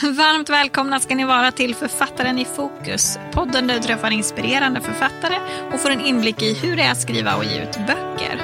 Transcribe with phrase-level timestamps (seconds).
[0.02, 3.18] Varmt välkomna ska ni vara till Författaren i fokus.
[3.32, 5.36] Podden där du träffar inspirerande författare
[5.72, 8.42] och får en inblick i hur det är att skriva och ge ut böcker.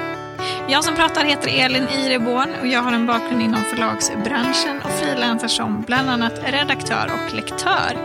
[0.69, 5.47] Jag som pratar heter Elin Ireborn och jag har en bakgrund inom förlagsbranschen och frilansar
[5.47, 7.97] som bland annat redaktör och lektör.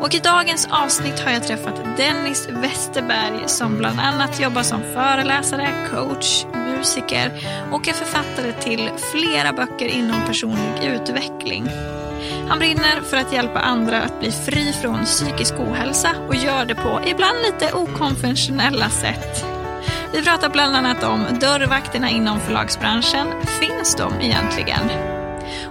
[0.00, 5.88] Och i dagens avsnitt har jag träffat Dennis Westerberg som bland annat jobbar som föreläsare,
[5.90, 7.32] coach, musiker
[7.72, 11.68] och är författare till flera böcker inom personlig utveckling.
[12.48, 16.74] Han brinner för att hjälpa andra att bli fri från psykisk ohälsa och gör det
[16.74, 19.44] på ibland lite okonventionella sätt.
[20.12, 23.26] Vi pratar bland annat om dörrvakterna inom förlagsbranschen.
[23.60, 25.14] Finns de egentligen?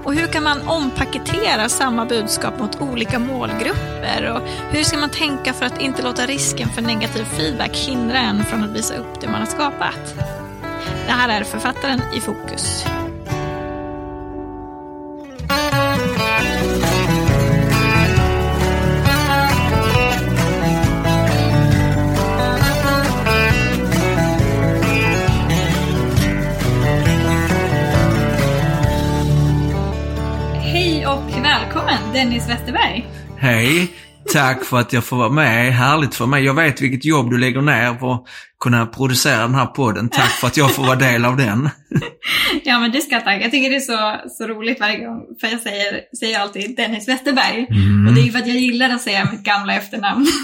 [0.03, 4.31] Och hur kan man ompaketera samma budskap mot olika målgrupper?
[4.31, 8.45] Och hur ska man tänka för att inte låta risken för negativ feedback hindra en
[8.45, 10.15] från att visa upp det man har skapat?
[11.05, 12.85] Det här är Författaren i fokus.
[31.13, 33.05] Och välkommen Dennis Westerberg.
[33.37, 33.91] Hej!
[34.33, 35.73] Tack för att jag får vara med.
[35.73, 36.43] Härligt för mig.
[36.43, 38.23] Jag vet vilket jobb du lägger ner på att
[38.59, 40.09] kunna producera den här podden.
[40.09, 41.69] Tack för att jag får vara del av den.
[42.63, 43.41] Ja men det ska jag tacka.
[43.41, 45.21] Jag tycker det är så, så roligt varje gång.
[45.41, 47.67] För jag säger, säger alltid Dennis Westerberg.
[47.69, 48.07] Mm.
[48.07, 50.27] Och det är ju för att jag gillar att säga mitt gamla efternamn.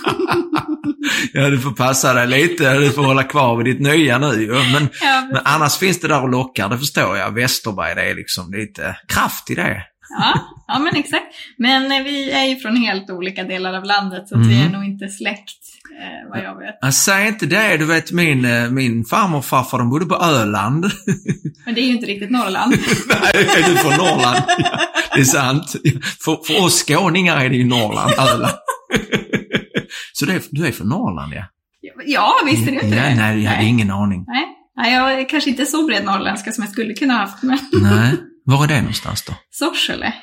[1.33, 2.73] Ja, du får passa dig lite.
[2.73, 4.53] Du får hålla kvar vid ditt nya nu ju.
[4.53, 7.31] Men, Ja, men annars finns det där och lockar, det förstår jag.
[7.31, 9.83] Westerberg, det är liksom lite kraft i det.
[10.09, 10.33] Ja,
[10.67, 11.25] ja men exakt.
[11.57, 14.59] Men eh, vi är ju från helt olika delar av landet så att vi är
[14.61, 14.71] Mm.
[14.71, 15.59] nog inte släkt
[16.01, 16.77] eh, vad jag vet.
[16.81, 17.77] Jag säger inte det.
[17.77, 20.85] Du vet, min, eh, min farmor och farfar, de bodde på Öland.
[21.65, 22.71] Men det är ju inte riktigt Norrland.
[23.07, 24.43] Nej, är du från Norrland?
[24.57, 24.79] Ja,
[25.15, 25.75] det är sant.
[26.25, 28.53] För, för oss skåningar är det ju Norrland, Öland.
[30.13, 31.43] Så är, du är från Norrland, ja?
[32.05, 33.15] ja, visste du inte ja, det?
[33.15, 34.23] Nej, jag hade ingen aning.
[34.27, 34.45] Nej.
[34.75, 38.13] Nej, jag är kanske inte så bred norrländska som jag skulle kunna haft, men Nej.
[38.49, 39.33] Var är det någonstans då?
[39.49, 40.13] Sorsele.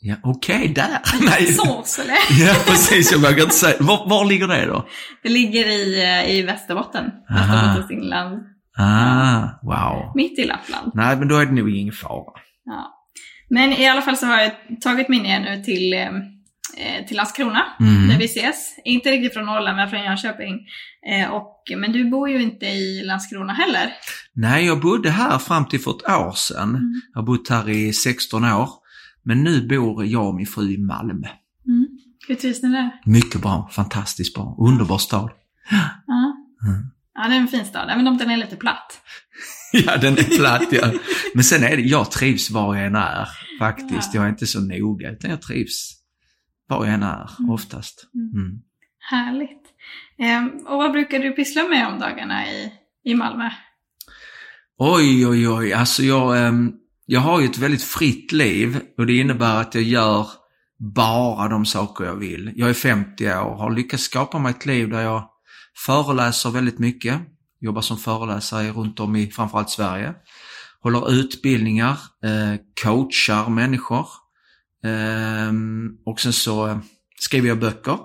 [0.00, 0.98] Ja, okej, där.
[1.20, 1.46] Nej.
[1.46, 2.12] Såsele.
[2.46, 3.12] Ja, precis.
[3.12, 3.76] Jag vågar inte säga.
[3.80, 4.88] Var, var ligger det då?
[5.22, 7.04] Det ligger i, eh, i Västerbotten.
[7.30, 7.54] Aha.
[7.54, 8.42] Västerbottens inland.
[8.78, 10.12] Ah, wow.
[10.14, 10.90] Mitt i Lappland.
[10.94, 12.40] Nej, men då är det nog ingen fara.
[12.64, 12.92] Ja.
[13.50, 15.94] Men i alla fall så har jag tagit mig ner nu till,
[16.76, 18.08] eh, till Landskrona, Mm.
[18.08, 18.74] där vi ses.
[18.84, 20.66] Inte riktigt från Norrland, men från Jönköping.
[21.10, 23.92] Eh, och, men du bor ju inte i Landskrona heller.
[24.32, 26.68] Nej, jag bodde här fram till för ett år sedan.
[26.68, 27.00] Mm.
[27.12, 28.70] Jag har bott här i 16 år.
[29.22, 31.28] Men nu bor jag och min fru i Malmö.
[31.66, 31.86] Mm.
[32.28, 32.90] Hur trivs ni där?
[33.04, 35.30] Mycket bra, fantastiskt bra, underbar stad.
[36.06, 36.36] Ja.
[36.68, 36.90] Mm.
[37.14, 39.00] ja, det är en fin stad, även om den är lite platt.
[39.72, 40.92] Ja, den är platt ja.
[41.34, 44.14] Men sen är det, jag trivs var jag än är faktiskt.
[44.14, 44.20] Ja.
[44.20, 45.92] Jag är inte så noga, utan jag trivs
[46.68, 47.50] var jag än är Mm.
[47.50, 48.06] oftast.
[48.14, 48.58] Mm.
[49.10, 49.62] Härligt.
[50.18, 52.72] Eh, och vad brukar du pyssla med om dagarna i,
[53.04, 53.50] i Malmö?
[54.78, 55.72] Oj, oj, oj.
[55.72, 56.72] Alltså jag, ehm,
[57.06, 60.26] jag har ju ett väldigt fritt liv och det innebär att jag gör
[60.78, 62.52] bara de saker jag vill.
[62.56, 65.28] Jag är 50 år, har lyckats skapa mig ett liv där jag
[65.86, 67.20] föreläser väldigt mycket.
[67.60, 70.14] Jobbar som föreläsare runt om i framförallt Sverige.
[70.82, 74.06] Håller utbildningar, eh, coachar människor.
[74.86, 76.80] Ehm, och sen så
[77.20, 77.98] skriver jag böcker.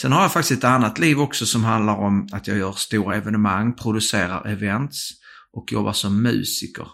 [0.00, 3.16] Sen har jag faktiskt ett annat liv också som handlar om att jag gör stora
[3.16, 5.10] evenemang, producerar events
[5.52, 6.86] och jobbar som musiker.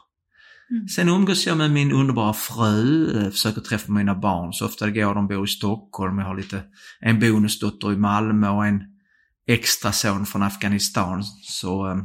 [0.71, 0.89] Mm.
[0.89, 4.93] Sen umgås jag med min underbara fru, eh, försöker träffa mina barn så ofta det
[4.93, 5.15] går.
[5.15, 6.63] De bor i Stockholm, jag har lite,
[7.01, 8.81] en bonusdotter i Malmö och en
[9.49, 11.23] extra son från Afghanistan.
[11.43, 11.97] Så, eh,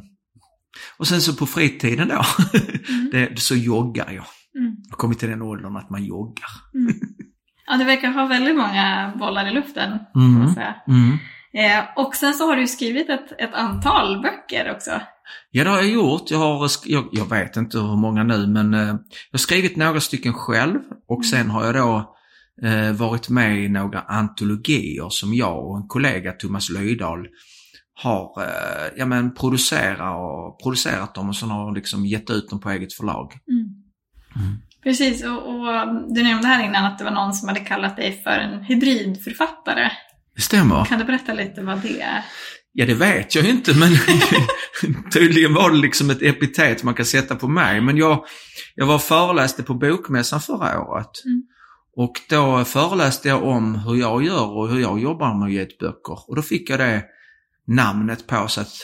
[0.97, 2.25] och sen så på fritiden då,
[2.89, 3.09] Mm.
[3.11, 4.25] det, så joggar jag.
[4.59, 4.75] Mm.
[4.83, 6.49] Jag har kommit till den åldern att man joggar.
[6.73, 6.95] Mm.
[7.69, 10.55] Ja, du verkar ha väldigt många bollar i luften, Mm.
[10.87, 11.17] Mm.
[11.53, 14.91] Eh, och sen så har du skrivit ett, ett antal böcker också.
[15.51, 16.31] Ja, det har jag gjort.
[16.31, 18.97] Jag, har, jag, jag vet inte hur många nu, men eh, jag
[19.31, 22.15] har skrivit några stycken själv och sen har jag då
[22.63, 27.27] eh, varit med i några antologier som jag och en kollega, Thomas Löjdahl,
[27.93, 32.59] har eh, ja, men producera och, producerat dem och sen har liksom gett ut dem
[32.59, 33.33] på eget förlag.
[33.51, 34.61] Mm.
[34.89, 35.65] Precis, och, och
[36.15, 39.91] du nämnde här innan att det var någon som hade kallat dig för en hybridförfattare.
[40.35, 40.85] Det stämmer.
[40.85, 42.25] Kan du berätta lite vad det är?
[42.73, 43.89] Ja, det vet jag inte, men
[45.13, 47.81] tydligen var det liksom ett epitet man kan sätta på mig.
[47.81, 48.25] Men jag,
[48.75, 51.25] jag var föreläste på Bokmässan förra året.
[51.25, 51.43] Mm.
[51.95, 55.61] Och då föreläste jag om hur jag gör och hur jag jobbar med att ge
[55.61, 56.29] ut böcker.
[56.29, 57.03] Och då fick jag det
[57.67, 58.77] namnet på sig att,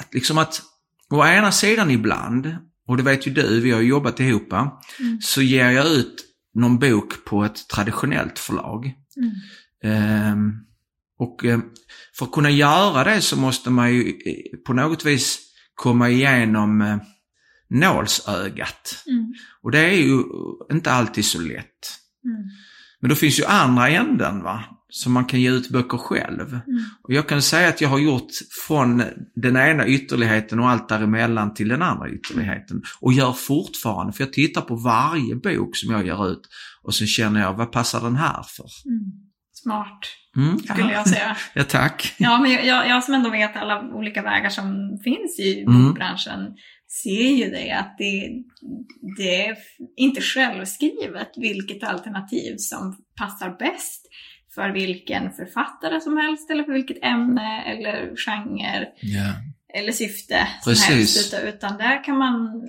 [0.00, 0.62] att liksom att
[1.10, 2.56] å ena sidan ibland,
[2.88, 5.20] och det vet ju du, vi har jobbat ihop, Mm.
[5.20, 6.24] så ger jag ut
[6.54, 8.92] någon bok på ett traditionellt förlag.
[9.16, 9.30] Mm.
[9.84, 10.52] Ehm,
[11.18, 11.58] och eh,
[12.18, 15.38] för att kunna göra det så måste man ju eh, på något vis
[15.74, 16.96] komma igenom eh,
[17.70, 19.04] nålsögat.
[19.06, 19.34] Mm.
[19.62, 20.22] Och det är ju
[20.72, 21.98] inte alltid så lätt.
[22.24, 22.42] Mm.
[23.00, 26.48] Men då finns ju andra änden va, som man kan ge ut böcker själv.
[26.48, 26.84] Mm.
[27.02, 28.30] Och jag kan säga att jag har gjort
[28.66, 29.02] från
[29.34, 32.82] den ena ytterligheten och allt däremellan till den andra ytterligheten.
[33.00, 36.40] Och gör fortfarande, för jag tittar på varje bok som jag ger ut
[36.82, 38.66] och så känner jag, vad passar den här för?
[38.90, 39.00] Mm.
[39.52, 39.98] Smart,
[40.36, 41.36] Mm, skulle jag säga.
[41.54, 42.14] Ja, tack.
[42.18, 45.88] Ja, men jag, jag som ändå vet alla olika vägar som finns i Mm.
[45.88, 46.40] bokbranschen
[47.02, 48.28] ser ju det att det,
[49.16, 49.56] det är
[49.96, 54.07] inte självskrivet vilket alternativ som passar bäst
[54.58, 59.32] för vilken författare som helst eller för vilket ämne eller genre Ja.
[59.74, 60.88] eller syfte som Precis.
[60.88, 61.34] helst.
[61.44, 62.62] Utan, där kan man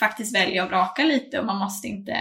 [0.00, 2.16] faktiskt välja och vraka lite och man måste inte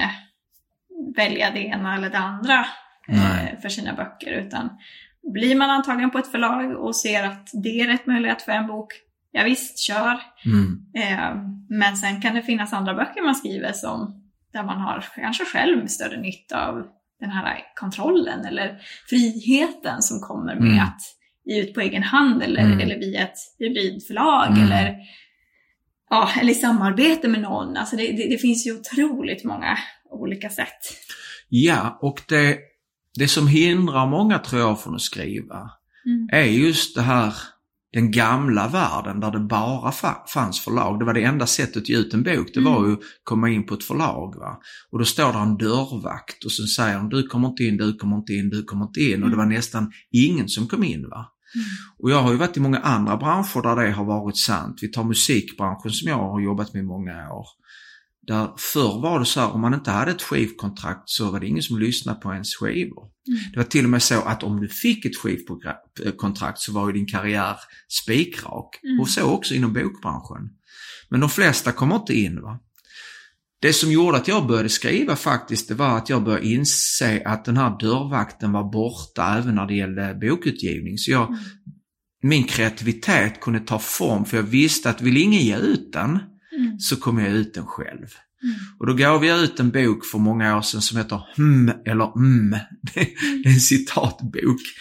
[1.15, 2.65] välja det ena eller det andra
[3.07, 3.53] Nej.
[3.53, 4.31] eh, för sina böcker.
[4.31, 4.69] Utan
[5.33, 8.67] blir man antagen på ett förlag och ser att det är rätt möjlighet för en
[8.67, 8.93] bok,
[9.31, 10.19] ja visst, kör.
[10.45, 10.85] Mm.
[10.95, 11.35] Eh,
[11.69, 14.23] men sen kan det finnas andra böcker man skriver som
[14.53, 16.87] där man har kanske själv större nytta av
[17.21, 18.79] den här kontrollen eller
[19.09, 20.79] friheten som kommer med Mm.
[20.79, 21.01] att
[21.45, 22.79] ge ut på egen hand eller, Mm.
[22.79, 24.63] eller via ett hybridförlag Mm.
[24.63, 24.95] eller,
[26.09, 27.77] ja, eller i samarbete med någon.
[27.77, 29.77] Alltså det, det, det finns ju otroligt många
[30.09, 30.79] olika sätt.
[31.49, 32.57] Ja, och det,
[33.19, 35.71] det som hindrar många tror jag från att skriva
[36.05, 36.29] Mm.
[36.31, 37.33] är just det här,
[37.93, 40.99] den gamla världen där det bara fa- fanns förlag.
[40.99, 42.89] Det var det enda sättet att ge ut en bok, det var Mm.
[42.89, 44.35] ju att komma in på ett förlag.
[44.39, 44.59] Va?
[44.91, 47.93] Och då står där en dörrvakt och så säger de du kommer inte in, du
[47.97, 49.23] kommer inte in, du kommer inte in.
[49.23, 51.09] Och det var nästan ingen som kom in.
[51.09, 51.25] va.
[51.55, 51.65] Mm.
[51.99, 54.79] Och jag har ju varit i många andra branscher där det har varit sant.
[54.81, 57.45] Vi tar musikbranschen som jag har jobbat med i många år.
[58.27, 61.47] Där förr var det så här, om man inte hade ett skivkontrakt så var det
[61.47, 63.03] ingen som lyssnade på ens skivor.
[63.27, 63.39] Mm.
[63.53, 66.93] Det var till och med så att om du fick ett skivkontrakt så var ju
[66.93, 67.55] din karriär
[68.03, 68.79] spikrak.
[68.83, 68.99] Mm.
[68.99, 70.49] Och så också inom bokbranschen.
[71.09, 72.41] Men de flesta kommer inte in.
[72.41, 72.59] va.
[73.61, 77.45] Det som gjorde att jag började skriva faktiskt, det var att jag började inse att
[77.45, 80.97] den här dörrvakten var borta även när det gällde bokutgivning.
[80.97, 81.39] Så jag, Mm.
[82.23, 86.19] min kreativitet kunde ta form för jag visste att vill ingen ge ut den
[86.57, 86.79] Mm.
[86.79, 88.07] så kommer jag ut den själv.
[88.43, 88.55] Mm.
[88.79, 92.17] Och då gav jag ut en bok för många år sedan som heter Hmm eller
[92.17, 92.59] Mm.
[92.81, 94.61] Det är en citatbok.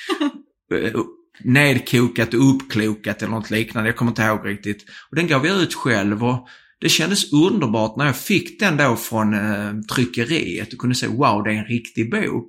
[0.74, 1.00] Eh,
[1.44, 3.88] Nedkokat och uppklokat eller något liknande.
[3.88, 4.84] Jag kommer inte ihåg riktigt.
[5.10, 6.48] Och den gav jag ut själv och
[6.80, 11.42] det kändes underbart när jag fick den då från eh, tryckeriet och kunde säga wow,
[11.44, 12.48] det är en riktig bok.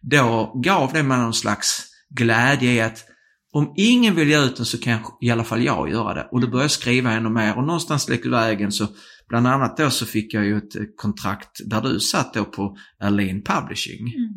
[0.00, 3.04] Då gav det mig någon slags glädje i att
[3.52, 6.28] om ingen vill ge ut den så kan i alla fall jag göra det.
[6.32, 8.86] Och då började jag skriva ännu mer och någonstans längs vägen så
[9.28, 12.76] bland annat då så fick jag ju ett eh, kontrakt där du satt då på
[13.00, 14.00] Erlin Publishing.
[14.00, 14.32] Mm.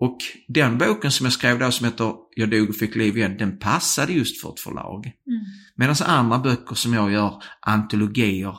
[0.00, 3.36] Och den boken som jag skrev då som heter Jag dog och fick liv igen,
[3.38, 5.06] den passade just för ett förlag.
[5.06, 5.44] Mm.
[5.74, 8.56] Medan andra böcker som jag gör, antologier,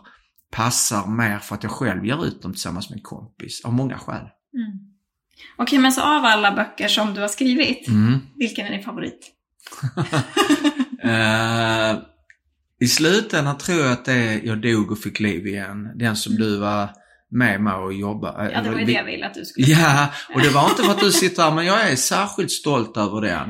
[0.51, 3.97] passar mer för att jag själv ger ut dem tillsammans med en kompis, av många
[3.97, 4.27] skäl.
[4.53, 4.91] Mm.
[5.57, 8.19] Okej, men så av alla böcker som du har skrivit, Mm.
[8.35, 9.31] vilken är din favorit?
[11.03, 11.97] Eh,
[12.79, 15.87] I slutändan tror jag att det är Jag dog och fick liv igen.
[15.95, 16.43] Den som Mm.
[16.47, 16.89] du var
[17.31, 18.49] med mig och jobba.
[18.53, 20.83] Ja, det var ju det jag ville att du skulle Ja, och det var inte
[20.83, 23.49] för att du sitter här, men jag är särskilt stolt över den.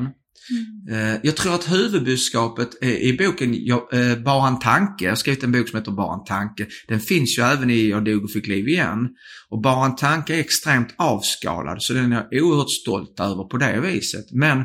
[0.90, 1.14] Mm.
[1.14, 3.54] Eh, Jag tror att huvudbudskapet i boken
[3.92, 6.66] eh, Bara en tanke, jag har skrivit en bok som heter Bara en tanke.
[6.88, 9.08] Den finns ju även i Jag dog och fick liv igen.
[9.50, 13.56] Och Bara en tanke är extremt avskalad, så den är jag oerhört stolt över på
[13.56, 14.24] det viset.
[14.32, 14.62] Men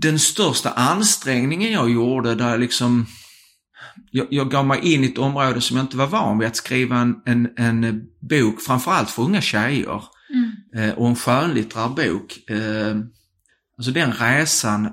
[0.00, 3.06] den största ansträngningen jag gjorde där jag liksom
[4.10, 6.56] jag, jag gav mig in i ett område som jag inte var van vid att
[6.56, 10.52] skriva en, en, en bok, framförallt för unga tjejer Mm.
[10.90, 12.50] eh, och en skönlitterär bok.
[12.50, 12.96] Eh,
[13.78, 14.92] alltså den resan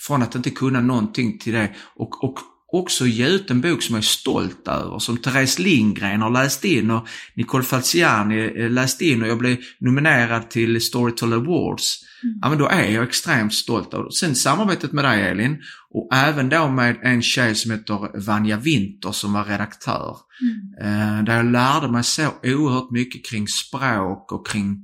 [0.00, 2.38] från att inte kunna någonting till det och, och
[2.72, 6.64] också ge ut en bok som jag är stolt över, som Therese Lindgren har läst
[6.64, 12.03] in och Nicole Falciani eh, läst in och jag blev nominerad till Storytel Awards.
[12.24, 12.38] Mm.
[12.42, 14.12] Ja men då är jag extremt stolt över det.
[14.12, 19.12] Sen samarbetet med dig Elin och även då med en tjej som heter Vanja Winter
[19.12, 20.16] som var redaktör.
[20.40, 21.18] Mm.
[21.18, 24.76] Eh, där jag lärde mig så oerhört mycket kring språk och kring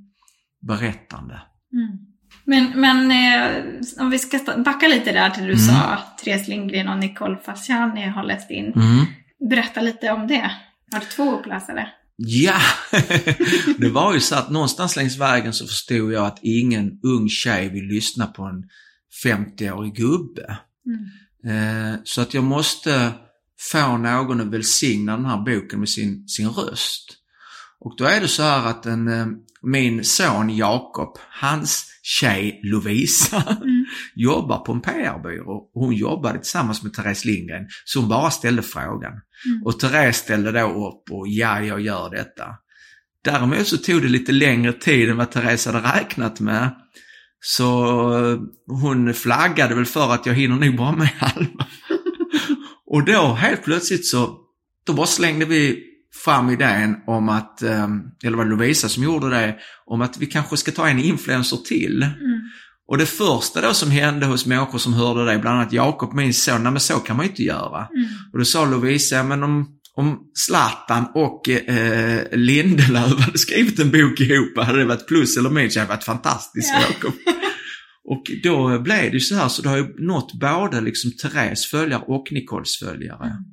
[0.66, 1.40] berättande.
[1.72, 1.98] Mm.
[2.44, 3.64] Men, men eh,
[3.98, 5.58] om vi ska backa lite där till du Mm.
[5.58, 8.72] sa Therese Lindgren och Nicole Fasciani har läst in.
[8.72, 9.06] Mm.
[9.50, 10.50] Berätta lite om det.
[10.92, 11.88] Har du två uppläsare?
[12.22, 12.60] Ja!
[13.78, 17.68] det var ju så att någonstans längs vägen så förstod jag att ingen ung tjej
[17.68, 18.64] vill lyssna på en
[19.24, 20.58] 50-årig gubbe.
[20.86, 21.92] Mm.
[21.92, 23.12] Eh, så att jag måste
[23.72, 27.16] få någon att välsigna den här boken med sin, sin röst.
[27.80, 29.26] Och då är det så här att en, eh,
[29.62, 33.84] min son Jakob, hans tjej Lovisa, Mm.
[34.14, 35.70] jobbar på en PR-byrå.
[35.74, 39.12] Hon jobbade tillsammans med Therese Lindgren, så hon bara ställde frågan.
[39.12, 39.62] Mm.
[39.64, 42.44] Och Therese ställde då upp och ja, jag gör detta.
[43.24, 46.74] Däremot så tog det lite längre tid än vad Therese hade räknat med.
[47.40, 47.72] Så
[48.18, 51.66] eh, hon flaggade väl för att jag hinner nog bara med halva.
[52.86, 54.38] och då helt plötsligt så,
[54.86, 55.89] då bara slängde vi
[56.24, 57.88] fram idén om att, eh,
[58.24, 61.56] eller var det Lovisa som gjorde det, om att vi kanske ska ta en influencer
[61.56, 62.02] till.
[62.02, 62.40] Mm.
[62.88, 66.34] Och det första då som hände hos människor som hörde det, bland annat Jakob, min
[66.34, 67.86] son, nej men så kan man ju inte göra.
[67.86, 68.08] Mm.
[68.32, 74.20] Och då sa Lovisa, men om, om Zlatan och eh, Lindelöf hade skrivit en bok
[74.20, 75.74] ihop, hade det varit plus eller minus?
[75.74, 76.80] Det hade varit fantastiskt, Ja.
[76.80, 77.14] Jakob.
[78.04, 81.66] Och då blev det ju så här, så det har ju nått både liksom Therese
[81.70, 83.26] följare och Nicoles följare.
[83.26, 83.44] Mm.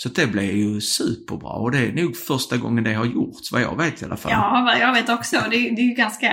[0.00, 3.62] Så det blev ju superbra och det är nog första gången det har gjorts, vad
[3.62, 4.32] jag vet i alla fall.
[4.32, 5.36] Ja, vad jag vet också.
[5.50, 6.26] Det, det är ju ganska,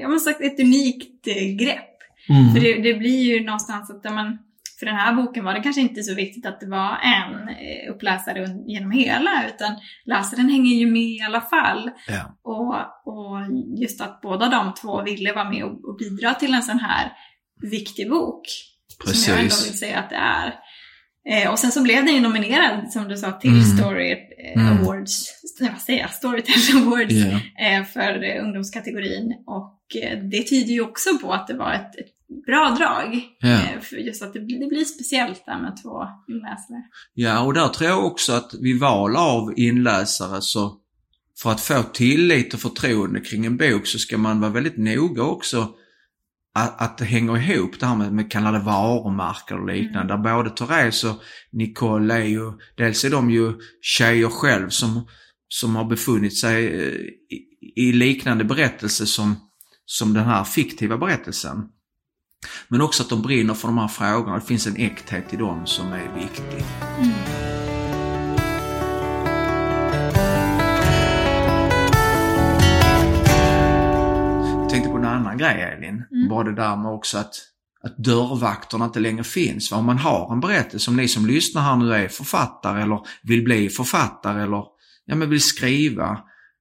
[0.00, 1.96] jag måste sagt, ett unikt eh, grepp.
[2.28, 2.54] Mm.
[2.54, 4.38] För det, det blir ju någonstans att, men,
[4.78, 7.94] för den här boken var det kanske inte så viktigt att det var en eh,
[7.94, 11.90] uppläsare genom hela, utan läsaren hänger ju med i alla fall.
[12.08, 12.38] Ja.
[12.42, 12.74] Och,
[13.14, 13.40] och
[13.80, 17.12] just att båda de två ville vara med och, och bidra till en sån här
[17.70, 18.42] viktig bok.
[19.04, 19.70] Som jag ändå Precis.
[19.70, 20.54] vill säga att det är.
[21.30, 23.62] Eh, och sen så blev den ju nominerad, som du sa, till Mm.
[23.64, 24.16] Story eh,
[24.62, 24.78] Mm.
[24.78, 25.26] Awards,
[25.60, 26.54] nej vad säger jag, Storytel
[26.86, 27.66] Awards Ja.
[27.66, 29.34] eh, för eh, ungdomskategorin.
[29.46, 33.14] Och eh, det tyder ju också på att det var ett, ett bra drag.
[33.52, 36.82] Eh, för just att det, blir- det blir speciellt där med två inläsare.
[37.14, 40.76] Ja, och där tror jag också att vid val av inläsare så
[41.42, 45.22] för att få tillit och förtroende kring en bok så ska man vara väldigt noga
[45.22, 45.68] också
[46.56, 50.14] att, att det hänger ihop det här med, med kallade varumärken och liknande.
[50.14, 51.22] Där både Therese och
[51.52, 55.08] Nicole är ju, dels är de ju tjejer själv som,
[55.48, 56.94] som har befunnit sig eh,
[57.30, 57.44] i,
[57.76, 59.36] i liknande berättelse som,
[59.86, 61.68] som den här fiktiva berättelsen.
[62.68, 64.38] Men också att de brinner för de här frågorna.
[64.38, 66.64] Det finns en äkthet i dem som är viktig.
[67.00, 67.45] Jag
[75.16, 76.04] annan grej Elin.
[76.12, 76.28] Mm.
[76.28, 77.34] Bara det där med också att,
[77.82, 79.72] att dörrvakterna inte längre finns.
[79.72, 83.44] Om man har en berättelse, om ni som lyssnar här nu är författare eller vill
[83.44, 84.64] bli författare eller
[85.04, 86.18] ja, men vill skriva.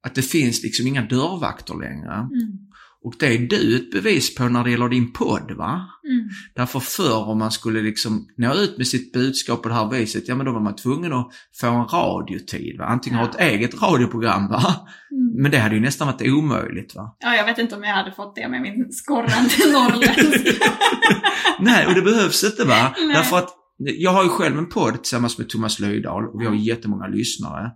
[0.08, 2.14] Att det finns liksom inga dörrvakter längre.
[2.14, 2.58] Mm.
[3.06, 5.82] Och det är du ett bevis på när det gäller din podd va?
[6.08, 6.30] Mm.
[6.56, 10.28] Därför förr om man skulle liksom nå ut med sitt budskap på det här viset,
[10.28, 11.30] ja men då var man tvungen att
[11.62, 12.78] få en radiotid.
[12.78, 12.86] Va?
[12.86, 14.88] Antingen ha ett eget radioprogram va?
[15.12, 15.42] Mm.
[15.42, 17.16] Men det hade ju nästan varit omöjligt va?
[17.20, 20.72] Ja, jag vet inte om jag hade fått det med min skorrande norrländska.
[21.60, 22.96] Nej, och det behövs inte va?
[22.98, 23.16] Nej.
[23.16, 26.54] Därför att jag har ju själv en podd tillsammans med Thomas Löjdahl och vi har
[26.54, 27.72] ju jättemånga lyssnare.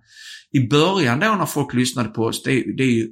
[0.51, 3.07] I början då när folk lyssnade på oss, det är, det är ju,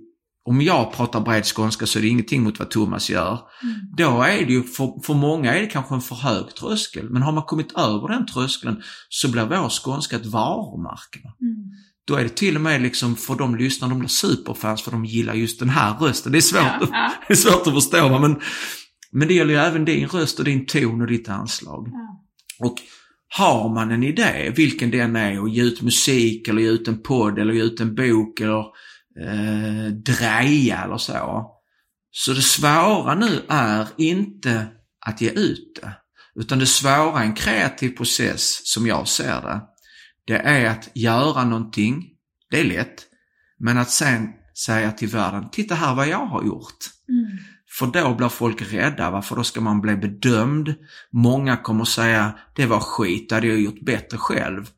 [0.48, 3.40] om jag pratar bred skånska så är det ingenting mot vad Thomas gör.
[3.64, 3.76] Mm.
[3.98, 7.10] Då är det ju, för, för många är det kanske en för hög tröskel.
[7.10, 11.20] Men har man kommit över den tröskeln så blir vår skånska ett varumärke.
[11.24, 11.34] va?
[11.42, 11.56] Mm.
[12.08, 15.06] Då är det till och med liksom för de lyssnare, de blir superfans för de
[15.06, 16.32] gillar just den här rösten.
[16.32, 17.12] Det är svårt, ja.
[17.28, 18.20] det är svårt att förstå va?
[18.20, 18.40] men,
[19.12, 21.88] men det gäller ju även din röst och din ton och ditt anslag.
[21.92, 22.68] Ja.
[22.68, 22.78] Och
[23.38, 27.02] har man en idé, vilken den är, och ge ut musik eller ge ut en
[27.02, 28.64] podd eller ge ut en bok eller
[29.22, 31.54] eh, dreja eller så.
[32.12, 34.68] Så det svåra nu är inte
[35.06, 35.94] att ge ut det.
[36.36, 39.62] Utan det svåra i en kreativ process, som jag ser det,
[40.28, 42.06] det är att göra någonting,
[42.50, 43.06] det är lätt,
[43.60, 44.34] men att sen
[44.66, 46.78] säga till världen, titta här vad jag har gjort.
[47.10, 47.38] Mm.
[47.80, 49.22] För då blir folk rädda, va?
[49.22, 50.76] för då ska man bli bedömd.
[51.12, 54.70] Många kommer säga, det var skit, det hade jag gjort bättre själv.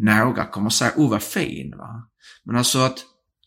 [0.00, 1.74] Några kommer säga, oh vad fin.
[1.76, 2.08] Va?
[2.44, 2.98] Men alltså att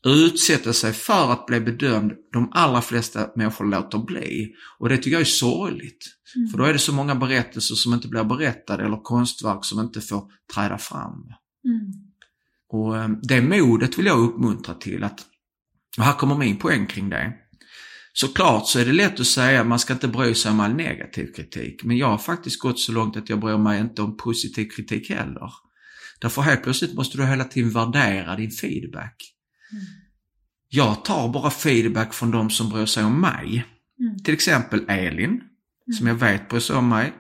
[0.10, 4.56] utsätta sig för att bli bedömd, de allra flesta människor låter bli.
[4.80, 6.06] Och det tycker jag är sorgligt.
[6.36, 6.50] Mm.
[6.50, 10.02] För då är det så många berättelser som inte blir berättade eller konstverk som inte
[10.02, 10.24] får
[10.56, 11.14] träda fram.
[11.66, 11.94] Mm.
[12.70, 15.26] Och eh, det modet vill jag uppmuntra till att,
[15.98, 17.34] och här kommer min poäng kring det.
[18.14, 20.74] Såklart så är det lätt att säga att man ska inte bry sig om all
[20.74, 24.18] negativ kritik, men jag har faktiskt gått så långt att jag bryr mig inte om
[24.18, 25.52] positiv kritik heller.
[26.22, 29.37] Därför helt plötsligt måste du hela tiden värdera din feedback.
[29.72, 29.86] Mm.
[30.70, 33.66] Jag tar bara feedback från de som bryr sig om mig.
[34.00, 34.20] Mm.
[34.24, 35.42] Till exempel Elin,
[35.98, 37.14] som jag vet bryr sig om mig.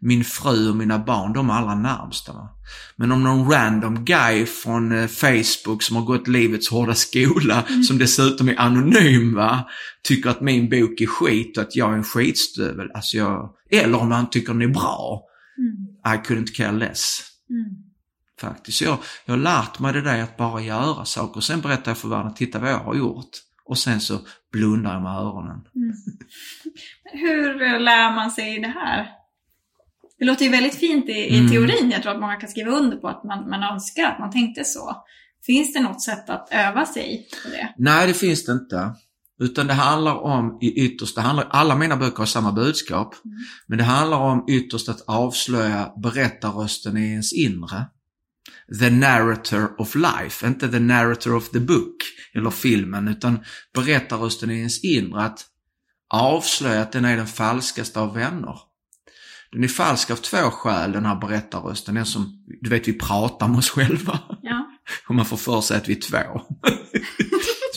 [0.00, 2.32] Min fru och mina barn, de är allra närmsta.
[2.32, 2.48] Va?
[2.96, 7.98] Men om någon random guy från eh, Facebook som har gått livets hårda skola, som
[7.98, 9.68] dessutom är anonym, va?
[10.02, 12.90] tycker att min bok är skit och att jag är en skitstövel.
[12.94, 15.22] Alltså jag, eller om han tycker den är bra.
[15.58, 16.14] Mm.
[16.14, 17.20] I couldn't care less.
[18.44, 18.78] Faktiskt.
[18.78, 21.90] Så jag, jag har lärt mig det där att bara göra saker och sen berättar
[21.90, 23.30] jag för världen, titta vad jag har gjort.
[23.64, 24.18] Och sen så
[24.52, 25.60] blundar jag med öronen.
[25.74, 25.92] Mm.
[27.12, 29.08] Hur lär man sig det här?
[30.18, 31.50] Det låter ju väldigt fint i, i Mm.
[31.50, 31.90] teorin.
[31.90, 34.64] Jag tror att många kan skriva under på att man, man önskar att man tänkte
[34.64, 34.96] så.
[35.46, 37.74] Finns det något sätt att öva sig på det?
[37.78, 38.94] Nej, det finns det inte.
[39.40, 43.36] Utan det handlar om i ytterst, det handlar, alla mina böcker har samma budskap, Mm.
[43.66, 47.84] men det handlar om ytterst att avslöja berättarrösten i ens inre.
[48.80, 51.96] The narrator of life, inte the narrator of the book
[52.34, 53.38] eller filmen, utan
[53.74, 55.22] berättarrösten i ens inre.
[55.22, 55.46] Att
[56.14, 58.58] avslöja att den är den falskaste av vänner.
[59.52, 61.94] Den är falsk av två skäl, den här berättarrösten.
[61.94, 64.18] Den som, du vet, vi pratar med oss själva.
[64.42, 64.66] Ja.
[65.08, 66.40] Och man får för sig att vi är två.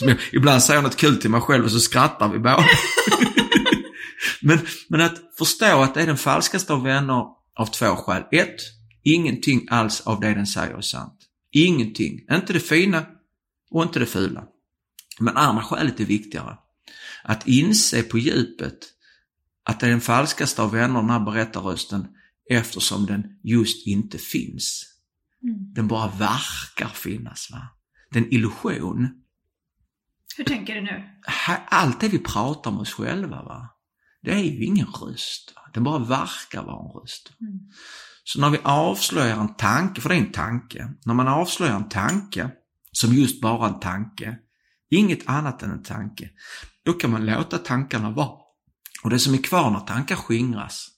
[0.00, 2.64] Jag, ibland säger jag något kul till mig själv och så skrattar vi båda.
[4.42, 7.24] men, men att förstå att det är den falskaste av vänner
[7.56, 8.22] av två skäl.
[8.32, 8.56] Ett,
[9.14, 11.18] ingenting alls av det den säger är sant.
[11.50, 12.20] Ingenting.
[12.30, 13.06] Inte det fina
[13.70, 14.44] och inte det fula.
[15.20, 16.58] Men andra skälet är viktigare.
[17.24, 18.78] Att inse på djupet
[19.64, 22.08] att det är den falskaste av vänner, den här berättarrösten,
[22.50, 24.84] eftersom den just inte finns.
[25.42, 25.74] Mm.
[25.74, 27.50] Den bara verkar finnas.
[27.50, 27.68] Va?
[28.10, 29.08] Det är en illusion.
[30.36, 31.04] Hur tänker du nu?
[31.68, 33.68] Allt det vi pratar med oss själva, va?
[34.22, 35.52] det är ju ingen röst.
[35.56, 35.62] Va?
[35.74, 37.32] Den bara verkar vara en röst.
[37.40, 37.60] Mm.
[38.30, 41.88] Så när vi avslöjar en tanke, för det är en tanke, när man avslöjar en
[41.88, 42.50] tanke
[42.92, 44.36] som just bara en tanke,
[44.90, 46.30] inget annat än en tanke,
[46.84, 48.38] då kan man låta tankarna vara.
[49.02, 50.88] Och det som är kvar när tankar skingras,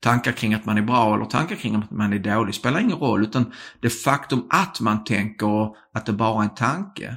[0.00, 2.98] tankar kring att man är bra eller tankar kring att man är dålig spelar ingen
[2.98, 7.16] roll, utan det faktum att man tänker och att det bara är en tanke.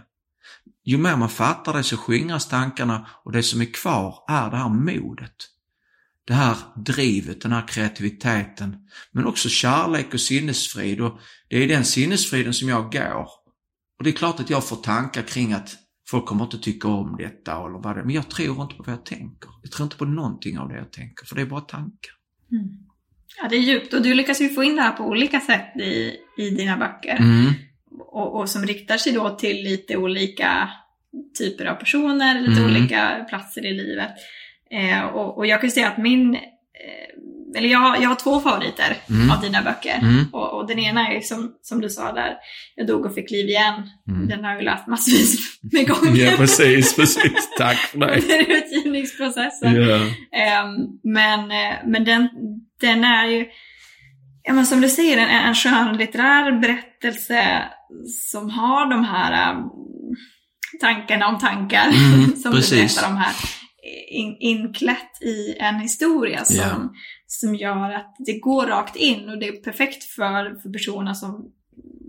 [0.85, 4.57] Ju mer man fattar det så skingras tankarna och det som är kvar är det
[4.57, 5.56] här modet.
[6.27, 8.75] Det här drivet, den här kreativiteten,
[9.11, 11.19] men också kärlek och sinnesfrid och
[11.49, 13.27] det är den sinnesfriden som jag går.
[13.97, 15.75] Och det är klart att jag får tankar kring att
[16.09, 18.83] folk kommer inte tycka om detta eller vad det är, men jag tror inte på
[18.83, 19.49] vad jag tänker.
[19.63, 22.13] Jag tror inte på någonting av det jag tänker, för det är bara tankar.
[22.51, 22.67] Mm.
[23.41, 25.75] Ja, det är djupt och du lyckas ju få in det här på olika sätt
[25.75, 27.17] i, i dina böcker.
[27.19, 27.53] Mm.
[27.99, 30.69] Och, och som riktar sig då till lite olika
[31.37, 32.65] typer av personer, lite Mm.
[32.71, 34.11] olika platser i livet.
[34.71, 38.39] Eh, och, och jag kan säga att min, eh, eller jag, har- jag har två
[38.39, 39.31] favoriter Mm.
[39.31, 39.99] av dina böcker.
[40.01, 40.25] Mm.
[40.33, 42.33] Och, och den ena är som, som du sa där,
[42.75, 43.89] Jag dog och fick liv igen.
[44.09, 44.27] Mm.
[44.27, 46.25] Den har jag läst massvis med gånger.
[46.31, 47.49] Ja, precis, precis.
[47.57, 48.15] Tack för det.
[48.15, 49.75] Under utgivningsprocessen.
[49.75, 49.95] Ja.
[50.39, 51.47] Ehm, men
[51.91, 52.27] men den,
[52.81, 53.45] den är ju,
[54.43, 57.63] ja, men som du säger, en, en skönlitterär berättelse
[58.31, 59.69] som har de här um,
[60.81, 61.87] tankarna om tankar.
[62.13, 62.71] Mm, som precis.
[62.71, 63.33] du berättar om här.
[64.09, 66.93] In, inklätt i en historia som, Ja.
[67.27, 71.51] som gör att det går rakt in och det är perfekt för, för personer som,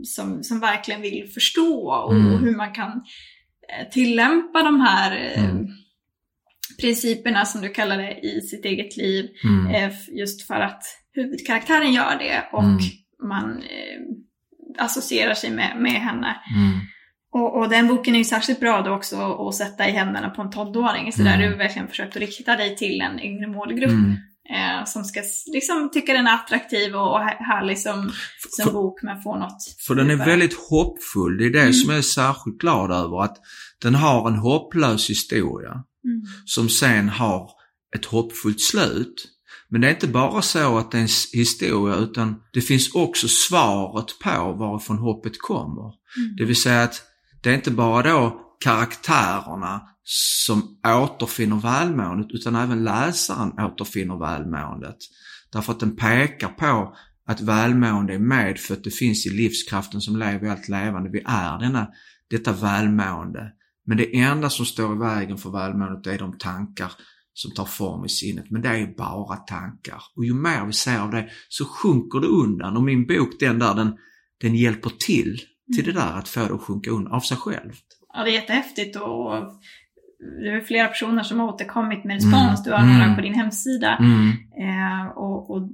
[0.05, 2.39] som, som verkligen vill förstå och Mm.
[2.45, 5.67] hur man kan eh, tillämpa de här eh, Mm.
[6.81, 9.31] principerna som du kallar det i sitt eget liv.
[9.45, 9.75] Mm.
[9.75, 12.79] Eh, Just för att huvudkaraktären gör det och Mm.
[13.29, 13.63] man
[14.79, 16.37] associerar sig med, med henne.
[16.57, 16.79] Mm.
[17.33, 19.17] Och, och den boken är ju särskilt bra då också
[19.49, 21.13] att sätta i händerna på en tonåring.
[21.13, 21.51] Så där Mm.
[21.51, 23.91] du verkligen försökt att rikta dig till en yngre målgrupp.
[23.91, 24.17] Mm.
[24.55, 28.13] Eh, som ska liksom tycka den är attraktiv och, och här- härlig som,
[28.49, 31.39] som För- bok men får något För den är väldigt hoppfull.
[31.39, 31.73] Det är det Mm.
[31.73, 33.23] som jag är särskilt glad över.
[33.25, 33.37] Att
[33.83, 35.71] den har en hopplös historia
[36.05, 36.23] Mm.
[36.45, 37.51] som sen har
[37.97, 39.27] ett hoppfullt slut.
[39.69, 43.27] Men det är inte bara så att det är en historia utan det finns också
[43.29, 45.83] svaret på varifrån hoppet kommer.
[46.17, 46.37] Mm.
[46.37, 47.03] Det vill säga att
[47.43, 54.97] det är inte bara då karaktärerna som återfinner välmåendet utan även läsaren återfinner välmåendet.
[55.53, 56.97] Därför att den pekar på
[57.27, 61.11] att välmående är medfött, det finns i livskraften som lever i allt levande.
[61.11, 61.89] Vi är denna,
[62.31, 63.53] detta välmående.
[63.87, 66.93] Men det enda som står i vägen för välmåendet är de tankar
[67.33, 68.51] som tar form i sinnet.
[68.51, 70.03] Men det är bara tankar.
[70.17, 72.77] Och ju mer vi ser av det så sjunker det undan.
[72.77, 73.97] Och min bok, den där, den,
[74.41, 75.41] den hjälper till
[75.75, 77.73] till det där att få det att sjunka undan av sig själv.
[78.15, 79.33] Ja, det är jättehäftigt och
[80.43, 82.35] det är flera personer som har återkommit med respons.
[82.61, 82.63] Mm.
[82.65, 83.17] Du har några Mm.
[83.17, 83.97] på din hemsida.
[83.97, 84.29] Mm.
[84.61, 85.69] Eh, och, och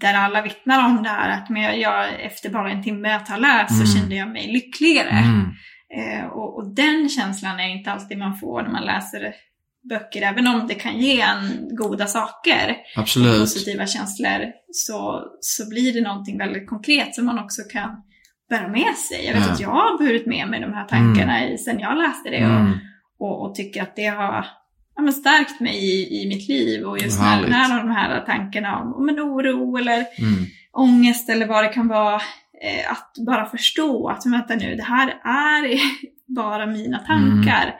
[0.00, 3.36] där alla vittnar om det här att men jag, efter bara en timme att ha
[3.36, 3.86] läst Mm.
[3.86, 5.10] så kände jag mig lyckligare.
[5.10, 5.40] Mm.
[5.98, 9.34] Eh, och, och den känslan är inte alltid man får när man läser
[9.88, 13.40] böcker, även om det kan ge en goda saker, Absolut.
[13.40, 14.40] positiva känslor,
[14.72, 18.02] så, så blir det någonting väldigt konkret som man också kan
[18.50, 19.26] bära med sig.
[19.26, 19.52] Jag vet Ja.
[19.52, 22.60] att jag har burit med mig de här tankarna i, sen jag läste det och,
[22.60, 22.72] Mm.
[23.18, 24.46] och, och tycker att det har
[24.96, 28.94] ja, stärkt mig i, i mitt liv och just när, när de här tankarna om,
[28.94, 30.44] om en oro eller Mm.
[30.72, 32.14] ångest eller vad det kan vara.
[32.62, 35.80] Eh, att bara förstå att vänta nu, det här är
[36.34, 37.74] bara mina tankar.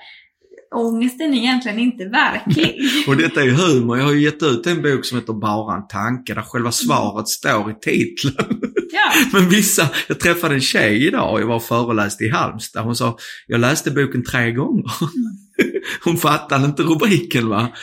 [0.75, 2.77] ångesten är egentligen inte verklig.
[3.09, 3.99] Och detta är ju humor.
[3.99, 7.29] Jag har ju gett ut en bok som heter Bara en tanke, där själva svaret
[7.29, 8.60] står i titeln.
[9.01, 9.13] Ja.
[9.33, 12.85] Men vissa, jag träffade en tjej idag, jag var och föreläste i Halmstad.
[12.85, 14.85] Hon sa, jag läste boken tre gånger.
[16.05, 17.73] Hon fattade inte rubriken va.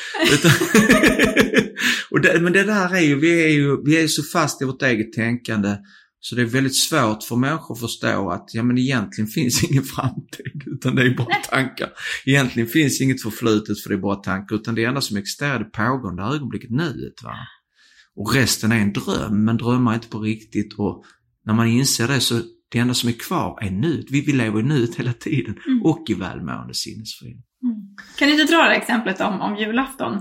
[2.12, 4.66] Och det, men det där är ju, vi är ju, vi är så fast i
[4.66, 5.76] vårt eget tänkande.
[6.20, 9.84] Så det är väldigt svårt för människor att förstå att ja, men egentligen finns ingen
[9.84, 11.44] framtid utan det är bara Nej.
[11.50, 11.90] tankar.
[12.26, 15.60] Egentligen finns inget förflutet för det är bara tankar utan det enda som existerar är
[15.60, 17.24] det pågående ögonblicket, nuet.
[17.24, 17.36] Va?
[18.18, 21.04] Och resten är en dröm, men drömmar inte på riktigt och
[21.46, 24.06] när man inser det så det enda som är kvar är nuet.
[24.12, 25.82] Vi, lever i nuet hela tiden Mm.
[25.84, 27.42] och i välmående sinnesfrid.
[27.64, 27.76] Mm.
[28.18, 30.14] Kan du inte dra det exemplet om, om julafton?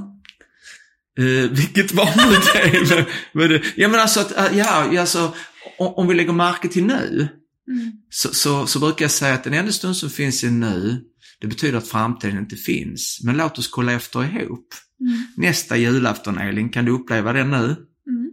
[1.19, 3.63] Eh, vilket var nu det?
[3.77, 5.35] Ja men alltså, att, äh, ja, alltså
[5.79, 7.29] om, om vi lägger märke till nu
[7.69, 7.93] Mm.
[8.11, 11.01] så, så, så brukar jag säga att den enda stund som finns är nu,
[11.41, 13.21] det betyder att framtiden inte finns.
[13.25, 14.69] Men låt oss kolla efter ihop.
[15.01, 15.27] Mm.
[15.37, 17.57] Nästa julafton Elin, kan du uppleva det nu?
[17.57, 18.31] Mm.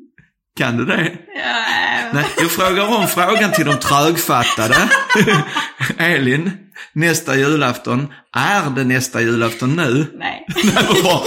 [0.57, 1.11] Kan du det?
[1.35, 4.75] Ja, Nej, jag frågar om frågan till de trögfattade.
[5.97, 6.51] Elin,
[6.93, 10.05] nästa julafton, är det nästa julafton nu?
[10.17, 11.23] Nej, Nej, bra.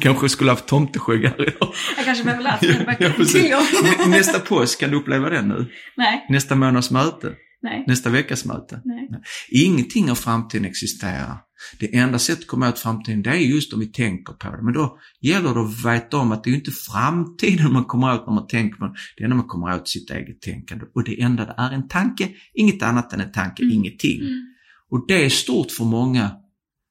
[0.00, 1.74] Kanske skulle haft tomteskägg här idag.
[1.96, 3.62] jag kanske behöver läsa mina Ja,
[4.06, 5.66] Nästa påsk, kan du uppleva det nu?
[5.96, 7.32] Nej, Nästa månads möte?
[7.62, 8.80] Nej, Nästa veckas möte?
[8.84, 9.10] nej.
[9.50, 11.36] Ingenting av framtiden existerar.
[11.78, 14.62] Det enda sättet att komma åt framtiden, det är just om vi tänker på det.
[14.62, 18.26] Men då gäller det att veta om att det är inte framtiden man kommer åt
[18.26, 18.94] när man tänker på det.
[19.16, 20.84] Det är när man kommer åt sitt eget tänkande.
[20.94, 23.74] Och det enda det är en tanke, inget annat än en tanke, Mm.
[23.74, 24.20] ingenting.
[24.20, 24.46] Mm.
[24.90, 26.30] Och det är stort för många.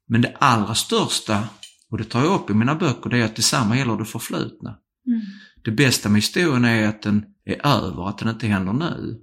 [0.07, 1.43] Men det allra största,
[1.91, 4.75] och det tar jag upp i mina böcker, det är att detsamma gäller det förflutna.
[5.07, 5.21] Mm.
[5.63, 9.19] Det bästa med historien är att den är över, att den inte händer nu.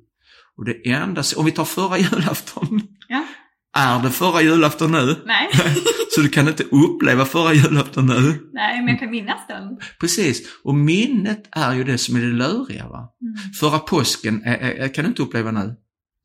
[0.57, 2.81] Och det enda, om vi tar förra julafton.
[3.09, 3.27] Ja.
[3.77, 5.23] Är det förra julafton nu?
[5.27, 5.49] Nej,
[6.15, 8.49] Så du kan inte uppleva förra julafton nu?
[8.53, 9.63] nej, men jag kan minnas den.
[10.01, 10.49] Precis.
[10.65, 12.99] Och minnet är ju det som är det luriga va.
[13.23, 13.53] Mm.
[13.61, 15.75] Förra påsken är, är, är, kan du inte uppleva nu.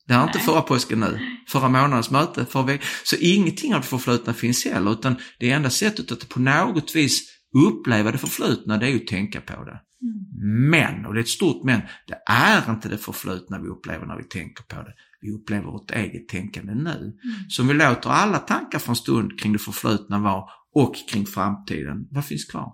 [0.08, 0.46] Det är inte Nej.
[0.46, 1.20] förra påsken nu.
[1.48, 5.70] Förra månadens möte, förra veck- Så ingenting av det förflutna finns heller, utan det enda
[5.70, 7.22] sättet att på något vis
[7.68, 9.80] uppleva det förflutna, det är ju att tänka på det.
[10.02, 10.70] Mm.
[10.70, 14.18] Men, och det är ett stort men, det är inte det förflutna vi upplever när
[14.18, 14.94] vi tänker på det.
[15.22, 16.90] Vi upplever vårt eget tänkande nu.
[16.90, 17.50] Mm.
[17.50, 21.26] Så om vi låter alla tankar för en stund kring det förflutna vara och kring
[21.26, 22.74] framtiden, vad finns kvar?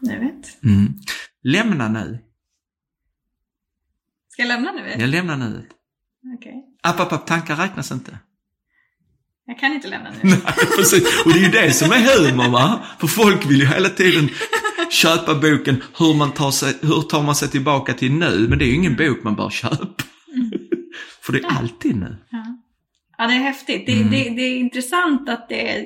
[0.00, 0.64] Jag vet.
[0.64, 0.94] Mm.
[1.42, 2.18] Lämna nu.
[4.28, 4.94] Ska jag lämna nu?
[4.98, 5.68] Jag lämnar nu.
[6.38, 6.66] Okej.
[6.82, 8.18] App, app, app, tankar räknas inte.
[9.46, 10.18] Jag kan inte lämna nu.
[10.22, 10.40] Nej,
[10.76, 11.24] precis.
[11.24, 12.84] Och det är ju det som är humor va?
[12.98, 14.28] För folk vill ju hela tiden
[14.90, 18.64] köpa boken hur, man tar sig, hur tar man sig tillbaka till nu, men det
[18.64, 19.76] är ju ingen bok man bör köpa.
[20.36, 20.50] Mm.
[21.22, 22.16] För det är alltid nu.
[22.30, 22.44] Ja.
[23.18, 23.86] ja, det är häftigt.
[23.86, 24.10] Det, Mm.
[24.10, 25.84] det, det är intressant att det är,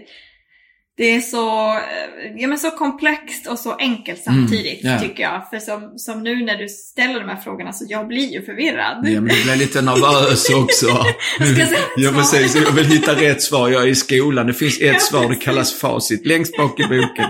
[0.96, 5.00] det är så, eh, ja, men så komplext och så enkelt samtidigt, Mm, ja.
[5.00, 5.50] tycker jag.
[5.50, 8.96] För som, som nu när du ställer de här frågorna, så jag blir ju förvirrad.
[9.08, 10.86] Ja, men du blir lite nervös också.
[11.36, 12.56] Ska jag säga rätt Ja, precis.
[12.56, 13.68] Jag vill hitta rätt svar.
[13.68, 14.46] Jag är i skolan.
[14.46, 16.26] Det finns ett Ja, svar, det kallas facit.
[16.26, 17.28] Längst bak i boken.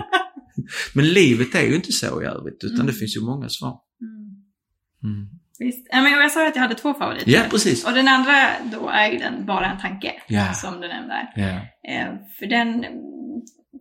[0.94, 2.86] Men livet är ju inte så i övrigt, utan Mm.
[2.86, 3.78] det finns ju många svar.
[4.00, 5.14] Mm.
[5.14, 5.28] Mm.
[5.58, 5.88] Visst.
[5.90, 7.30] Ja, men jag sa att jag hade två favoriter.
[7.30, 7.84] Ja, precis.
[7.86, 8.32] Och den andra
[8.72, 10.52] då är ju den Bara en tanke, Ja.
[10.54, 11.14] som du nämnde.
[11.88, 12.06] Eh,
[12.38, 12.84] för den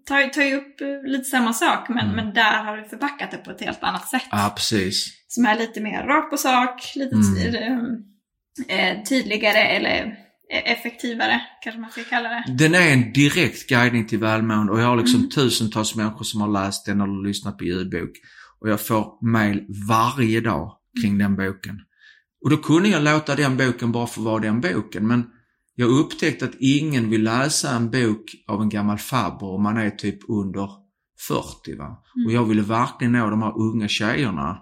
[0.08, 2.16] tar, tar ju upp eh, lite samma sak, men, Mm.
[2.16, 4.24] men där har du förpackat det på ett helt annat sätt.
[4.32, 5.06] ja, precis.
[5.28, 8.04] Som är lite mer rakt på sak, lite Mm.
[8.68, 10.16] eh, eh, tydligare eller
[10.60, 12.44] effektivare, kanske man ska kalla det.
[12.58, 15.30] Den är en direkt guidning till välmående och jag har liksom Mm.
[15.30, 18.12] tusentals människor som har läst den eller lyssnat på ljudbok.
[18.60, 21.80] Och jag får mail varje dag kring den boken.
[22.44, 25.26] Och då kunde jag låta den boken bara få vara den boken, men
[25.76, 29.90] jag upptäckte att ingen vill läsa en bok av en gammal farbror om man är
[29.90, 30.70] typ under
[31.28, 31.76] 40.
[31.78, 31.86] Va?
[32.16, 32.26] Mm.
[32.28, 34.58] Och jag ville verkligen nå de här unga tjejerna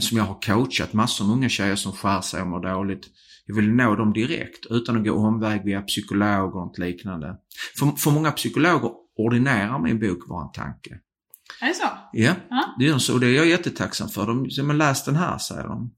[0.00, 3.06] som jag har coachat, massor med unga tjejer som skär sig och mår dåligt.
[3.46, 7.36] Jag vill nå dem direkt utan att gå omväg via psykologer och liknande.
[7.78, 10.98] För, för många psykologer ordinerar min bok Var en tanke.
[11.60, 11.88] Är det så?
[12.12, 12.74] Ja, Ja.
[12.78, 14.26] det gör så och det är jag jättetacksam för.
[14.26, 15.90] De säger, men läs den här, säger de.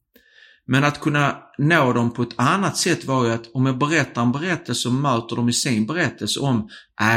[0.66, 4.22] Men att kunna nå dem på ett annat sätt var ju att om jag berättar
[4.22, 6.68] en berättelse så möter de i sin berättelse om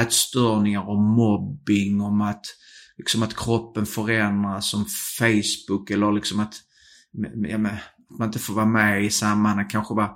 [0.01, 2.45] ätstörningar och mobbing, om att,
[2.97, 4.85] liksom att kroppen förändras, som
[5.19, 6.53] Facebook eller liksom att
[7.49, 7.77] ja, men,
[8.19, 10.11] man inte får vara med i sammanhang, kanske bara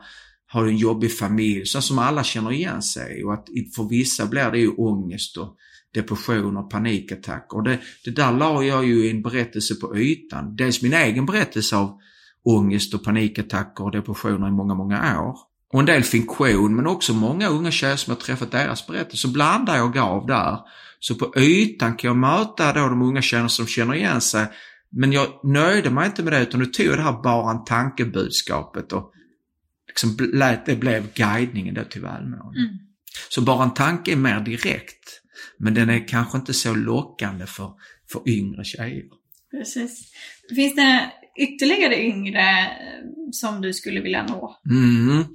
[0.51, 4.25] har en jobbig familj, så som alla känner igen sig och att i- för vissa
[4.25, 5.55] blir det ju ångest och
[5.93, 7.57] depression och panikattacker.
[7.57, 10.55] Och det, det där la jag ju i en berättelse på ytan.
[10.55, 11.97] Dels min egen berättelse av
[12.43, 15.37] ångest och panikattacker och depressioner i många, många år.
[15.73, 19.33] och en del fiktion, men också många unga tjejer som jag träffat deras berättelser, så
[19.33, 20.57] blandar jag och gav där.
[20.99, 24.47] Så på ytan kan jag möta då de unga tjejerna som känner igen sig,
[24.91, 27.63] men jag nöjde mig inte med det utan nu tog jag det här bara en
[27.63, 29.13] tankebudskapet och
[29.87, 32.59] liksom lät det blev guidningen då till välmående.
[32.59, 32.77] Mm.
[33.29, 35.21] Så bara en tanke är mer direkt,
[35.57, 37.71] men den är kanske inte så lockande för,
[38.11, 39.03] för yngre tjejer.
[39.51, 40.11] Precis.
[40.55, 44.55] Finns det ytterligare yngre eh, som du skulle vilja nå?
[44.69, 45.25] Mm.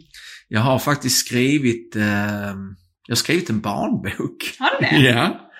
[0.48, 2.02] Jag har faktiskt skrivit, eh,
[3.06, 4.56] jag har skrivit en barnbok.
[4.58, 5.08] Har du det?
[5.10, 5.50] ja.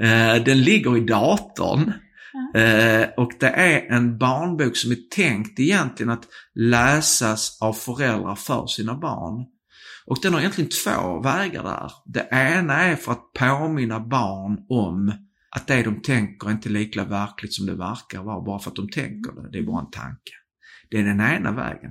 [0.00, 1.92] Eh, den ligger i datorn.
[2.54, 8.66] Eh, och det är en barnbok som är tänkt egentligen att läsas av föräldrar för
[8.66, 9.46] sina barn.
[10.06, 11.92] Och den har egentligen två vägar där.
[12.06, 15.12] Det ena är för att påminna barn om
[15.56, 18.76] att det de tänker är inte lika verkligt som det verkar vara bara för att
[18.76, 19.50] de tänker det.
[19.52, 20.32] Det är bara en tanke.
[20.90, 21.90] Det är den ena vägen.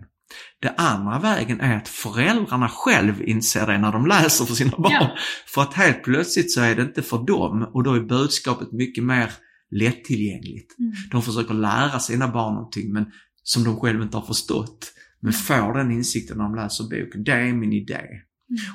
[0.62, 4.92] Det andra vägen är att föräldrarna själv inser det när de läser för sina barn.
[4.92, 5.18] Ja.
[5.48, 9.04] För att helt plötsligt så är det inte för dem och då är budskapet mycket
[9.04, 9.32] mer
[9.72, 10.80] lättillgängligt.
[10.80, 10.92] Mm.
[11.12, 13.06] De försöker lära sina barn någonting men
[13.44, 14.94] som de själva inte har förstått.
[15.22, 17.24] Men får den insikten när de läser boken.
[17.24, 18.02] Det är min idé.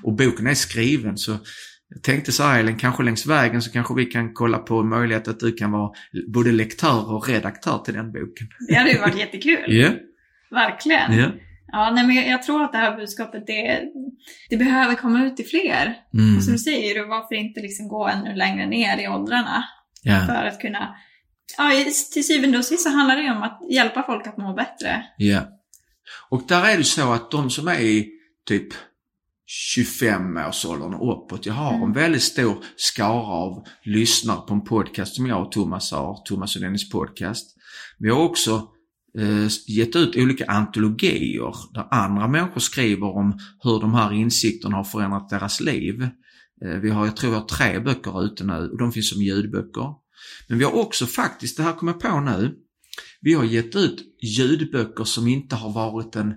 [0.03, 1.39] Och boken är skriven så
[1.95, 5.29] jag tänkte så här Elin, kanske längs vägen så kanske vi kan kolla på möjlighet
[5.29, 5.91] att du kan vara
[6.33, 8.49] både lektör och redaktör till den boken.
[8.69, 9.65] Det hade ju varit jättekul.
[9.67, 9.91] Ja,
[10.53, 11.13] Verkligen.
[11.19, 11.31] ja.
[11.75, 13.83] Ja, nej, men jag, tror att det här budskapet, det,
[14.51, 15.95] det behöver komma ut till fler.
[16.15, 16.37] Mm.
[16.37, 19.65] Och som du säger, varför inte liksom gå ännu längre ner i åldrarna
[20.03, 20.95] Ja, för att kunna...
[21.59, 21.71] Ja,
[22.13, 25.05] till syvende och sist så handlar det om att hjälpa folk att må bättre.
[25.17, 25.41] ja.
[26.31, 28.09] Och där är det så att de som är i
[28.49, 28.69] typ
[29.77, 31.93] 25-årsåldern och uppåt, jag har en Mm.
[31.93, 36.63] väldigt stor skara av lyssnare på en podcast som jag och Thomas har, Thomas och
[36.63, 37.57] Dennis podcast.
[37.99, 38.69] Vi har också
[39.19, 44.85] Eh, gett ut olika antologier där andra människor skriver om hur de här insikterna har
[44.85, 46.03] förändrat deras liv.
[46.65, 49.23] Eh, vi har, jag tror vi har tre böcker ute nu och de finns som
[49.23, 49.95] ljudböcker.
[50.49, 52.55] Men vi har också faktiskt, det här kommer jag på nu,
[53.21, 56.35] vi har gett ut ljudböcker som inte har varit en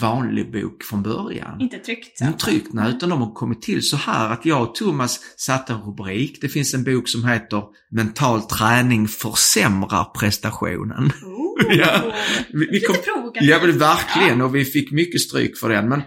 [0.00, 1.60] vanlig bok från början.
[1.60, 2.20] Inte tryckt.
[2.20, 5.72] Mm, tryckt, nej, utan de har kommit till så här att jag och Thomas satte
[5.72, 6.38] en rubrik.
[6.40, 11.10] Det finns en bok som heter Mental träning försämrar prestationen.
[11.24, 11.46] Oh.
[11.76, 12.14] Ja.
[12.52, 13.50] Vi, vi kom, Lite provokativt.
[13.50, 15.88] ja, men verkligen och vi fick mycket stryk för den.
[15.88, 16.02] Men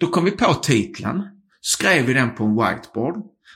[0.00, 1.22] då kom vi på titeln,
[1.60, 3.14] skrev vi den på en whiteboard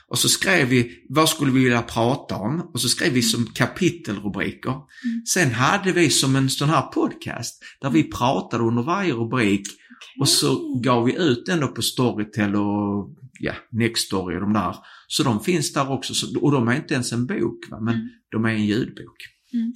[0.09, 3.45] och så skrev vi vad skulle vi vilja prata om och så skrev vi som
[3.45, 4.71] kapitelrubriker.
[4.71, 5.25] Mm.
[5.25, 10.21] Sen hade vi som en sån här podcast där vi pratade under varje rubrik Okej.
[10.21, 14.75] och så gav vi ut den då på Storytel och ja, Nextory och de där.
[15.07, 16.13] Så de finns där också.
[16.13, 17.79] Så, och de är inte ens en bok, va?
[17.81, 18.09] men Mm.
[18.31, 19.17] de är en ljudbok.
[19.53, 19.73] Mm.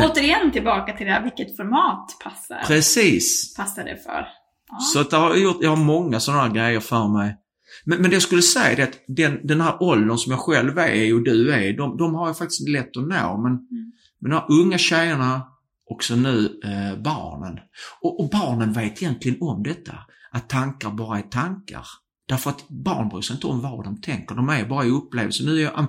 [0.00, 3.54] Eh, Återigen tillbaka till det här, vilket format passar, precis.
[3.56, 4.26] passar det för?
[4.70, 4.78] Ja.
[4.92, 7.36] Så att jag, har gjort, jag har många sådana grejer för mig.
[7.84, 10.78] Men, men det jag skulle säga är att den, den här åldern som jag själv
[10.78, 13.36] är och du är, de, de har jag faktiskt lätt att nå.
[13.42, 13.92] Men, Mm.
[14.20, 15.42] men de här unga tjejerna,
[15.90, 17.58] också nu eh, barnen.
[18.00, 19.94] Och, och barnen vet egentligen om detta,
[20.30, 21.86] att tankar bara är tankar.
[22.28, 25.44] Därför att barn bryr sig inte om vad de tänker, de är bara i upplevelser.
[25.44, 25.86] Nu är jag,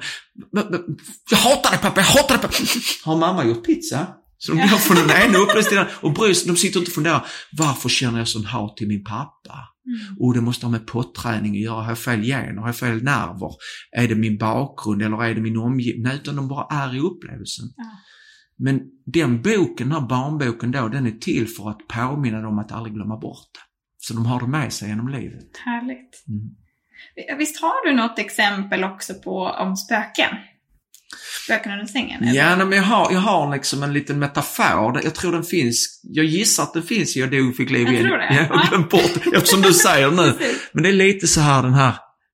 [1.31, 2.53] jag hatar dig pappa, jag hatar dig pappa.
[3.05, 4.07] Har mamma gjort pizza?
[4.45, 6.95] Så de går från den ena upplevelsen till den andra och de sitter inte och
[6.95, 9.57] funderar, varför känner jag sån hat till min pappa?
[9.85, 10.17] Mm.
[10.19, 11.81] Och det måste ha med potträning att göra.
[11.81, 12.61] Har jag fel gener?
[12.61, 13.51] Har jag fel nerver?
[13.91, 16.03] Är det min bakgrund eller är det min omgivning?
[16.03, 17.65] Nej, utan de bara är i upplevelsen.
[17.77, 17.83] Ja.
[18.57, 22.71] Men den boken, den här barnboken då, den är till för att påminna dem att
[22.71, 23.59] aldrig glömma bort det.
[23.97, 25.57] Så de har det med sig genom livet.
[25.65, 26.23] Härligt.
[26.27, 27.37] Mm.
[27.37, 30.29] Visst har du något exempel också på om spöken?
[31.43, 32.23] Spöken under sängen?
[32.23, 32.33] eller?
[32.33, 35.01] Ja, nej, men jag har, jag har liksom en liten metafor.
[35.03, 37.93] Jag tror den finns, jag gissar att den finns i Jag dog fick liv Jag
[37.93, 38.05] igen.
[38.05, 38.27] tror det.
[38.29, 40.33] Ja, jag har glömt bort eftersom du säger nu.
[40.71, 41.93] Men det är lite så här den här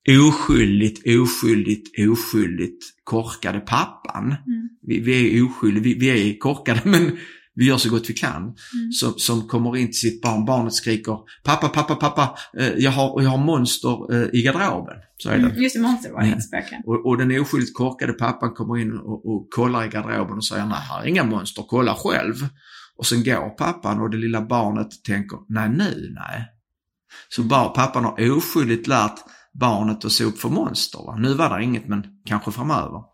[0.09, 4.25] oskyldigt, oskyldigt, oskyldigt korkade pappan.
[4.25, 4.69] Mm.
[4.87, 7.17] Vi, vi är oskyldiga, vi, vi är korkade men
[7.61, 8.41] vi gör så gott vi kan.
[8.41, 8.91] Mm.
[8.91, 13.21] Som, som kommer in till sitt barn, barnet skriker pappa, pappa, pappa, eh, jag, har,
[13.21, 14.95] jag har monster eh, i garderoben.
[15.17, 15.45] Så är det.
[15.45, 15.61] Mm.
[15.61, 16.81] Just det, monster var det, inte spöken.
[16.85, 20.65] Och, och den oskyldigt korkade pappan kommer in och, och kollar i garderoben och säger
[20.65, 22.35] nej, här är inga monster, kolla själv.
[22.97, 26.47] Och sen går pappan och det lilla barnet tänker, nej nu, nej.
[27.29, 29.15] Så bara, pappan har oskyldigt lärt
[29.53, 30.99] barnet att se upp för monster.
[31.05, 31.15] Va?
[31.15, 33.10] Nu var det inget, men kanske framöver.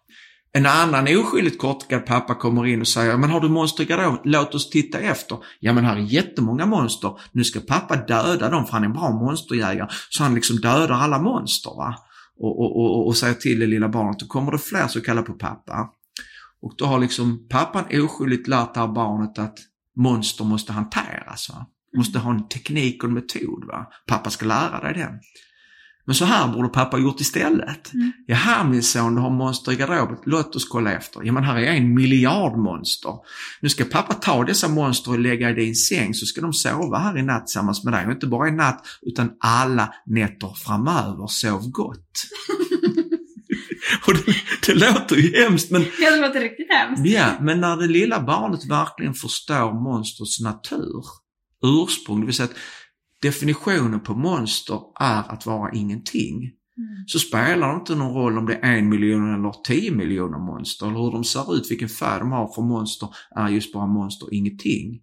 [0.58, 4.20] En annan oskyldigt korkad pappa kommer in och säger, men har du monster i garderoben?
[4.24, 5.38] Låt oss titta efter.
[5.60, 7.20] Ja men här är jättemånga monster.
[7.32, 9.90] Nu ska pappa döda dem för han är en bra monsterjägare.
[10.10, 11.96] Så han liksom dödar alla monster va.
[12.40, 15.22] Och, och, och, och säger till det lilla barnet, då kommer det fler så kalla
[15.22, 15.90] på pappa.
[16.62, 19.58] Och då har liksom pappan oskyldigt lärt det här barnet att
[19.96, 21.50] monster måste hanteras.
[21.50, 21.66] Va?
[21.98, 23.66] Måste ha en teknik och en metod.
[23.68, 23.86] Va?
[24.08, 25.20] Pappa ska lära dig den.
[26.08, 27.94] Men så här borde pappa gjort istället.
[27.94, 28.12] Mm.
[28.26, 30.18] Jaha min son, du har monster i garderoben.
[30.26, 31.22] Låt oss kolla efter.
[31.24, 33.14] Ja men här är en miljard monster.
[33.62, 36.98] Nu ska pappa ta dessa monster och lägga i din säng så ska de sova
[36.98, 38.06] här i natt tillsammans med dig.
[38.06, 41.28] Och inte bara i natt utan alla nätter framöver.
[41.28, 42.26] Sov gott.
[44.08, 44.34] och det,
[44.66, 47.06] det låter ju hemskt men Ja, det låter riktigt hemskt.
[47.06, 51.04] Ja, men när det lilla barnet verkligen förstår monsters natur,
[51.64, 52.58] ursprung, det vill säga att
[53.22, 57.04] definitionen på monster är att vara ingenting, Mm.
[57.08, 60.88] så spelar det inte någon roll om det är en miljon eller tio miljoner monster,
[60.88, 64.34] eller hur de ser ut, vilken färg de har för monster, är just bara monster,
[64.34, 65.00] ingenting.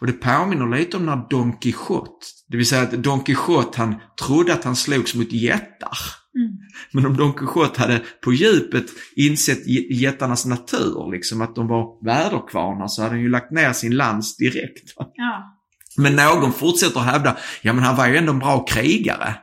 [0.00, 3.94] Och det påminner lite om när Don Quijote, det vill säga att Don Quijote han
[4.26, 5.98] trodde att han slogs mot jättar.
[6.38, 6.58] Mm.
[6.92, 12.88] Men om Don Quijote hade på djupet insett jättarnas natur, liksom att de var väderkvarnar,
[12.88, 14.94] så hade han ju lagt ner sin lans direkt.
[15.14, 15.54] Ja.
[15.98, 19.34] Men någon fortsätter hävda, ja men han var ju ändå en bra krigare.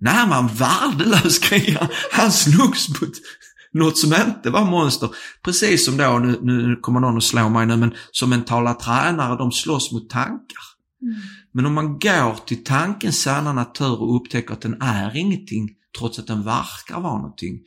[0.00, 1.88] Nej, man värdelös krigare.
[2.12, 3.12] Han slogs mot
[3.72, 5.08] något som inte var monster.
[5.44, 9.36] Precis som då, nu, nu kommer någon att slå mig nu, men som mentala tränare,
[9.36, 10.64] de slåss mot tankar.
[11.02, 11.14] Mm.
[11.52, 16.18] Men om man går till tankens sanna natur och upptäcker att den är ingenting, trots
[16.18, 17.60] att den verkar vara någonting,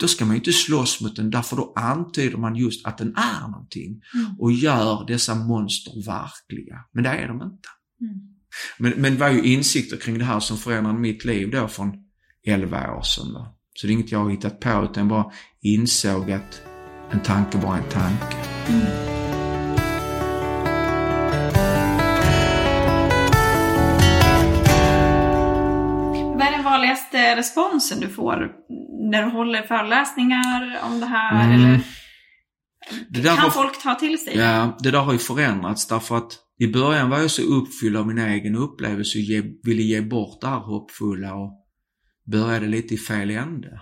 [0.00, 3.16] då ska man ju inte slåss mot den, därför då antyder man just att den
[3.16, 4.36] är någonting Mm.
[4.38, 6.76] och gör dessa monster verkliga.
[6.92, 7.68] Men det är de inte.
[8.00, 8.14] Mm.
[8.78, 11.92] Men, men det var ju insikter kring det här som förändrade mitt liv då från
[12.46, 13.32] 11 år sedan.
[13.32, 13.56] Då.
[13.74, 15.32] Så det är inget jag har hittat på utan bara
[15.62, 16.62] insåg att
[17.10, 18.36] en tanke är en tanke.
[18.68, 18.86] Mm.
[26.38, 28.50] Vad är den vanligaste responsen du får
[29.10, 31.44] när du håller föreläsningar om det här?
[31.44, 31.60] Mm.
[31.60, 31.80] Eller
[33.10, 34.36] Det kan har- folk ta till sig?
[34.38, 38.06] Ja, det där har ju förändrats därför att i början var jag så uppfylld av
[38.06, 41.66] min egen upplevelse och ge, ville ge bort det här hoppfulla och
[42.26, 43.80] började lite i fel ände.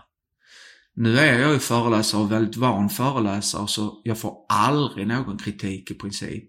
[0.94, 5.90] Nu är jag ju föreläsare och väldigt van föreläsare så jag får aldrig någon kritik
[5.90, 6.46] i princip.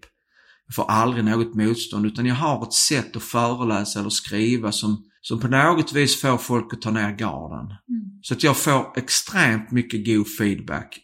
[0.66, 5.04] Jag får aldrig något motstånd utan jag har ett sätt att föreläsa eller skriva som,
[5.20, 7.66] som på något vis får folk att ta ner garden.
[7.66, 8.02] Mm.
[8.22, 10.98] Så att jag får extremt mycket god feedback.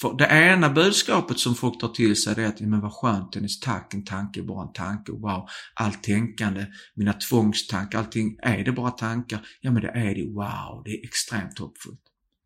[0.00, 3.32] För det ena budskapet som folk tar till sig det är att, men vad skönt
[3.32, 8.64] Dennis, tack, en tanke är bara en tanke, wow, allt tänkande, mina tvångstankar, allting, är
[8.64, 9.46] det bara tankar?
[9.60, 12.00] Ja men det är det, wow, det är extremt hoppfullt.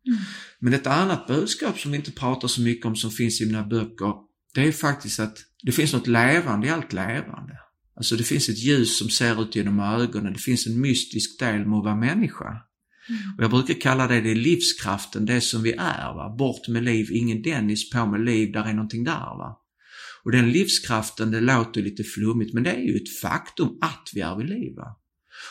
[0.07, 0.19] Mm.
[0.59, 3.63] Men ett annat budskap som vi inte pratar så mycket om som finns i mina
[3.63, 4.13] böcker,
[4.53, 7.57] det är faktiskt att det finns något levande i allt levande.
[7.95, 11.65] Alltså det finns ett ljus som ser ut genom ögonen, det finns en mystisk del
[11.65, 12.61] med att vara människa.
[13.37, 16.13] Och jag brukar kalla det, det livskraften, det som vi är.
[16.13, 16.35] Va?
[16.37, 19.37] Bort med liv, ingen Dennis, på med liv, där är någonting där.
[19.37, 19.59] Va?
[20.23, 24.21] Och den livskraften, det låter lite flummigt, men det är ju ett faktum att vi
[24.21, 24.75] är vid liv.
[24.75, 24.99] Va?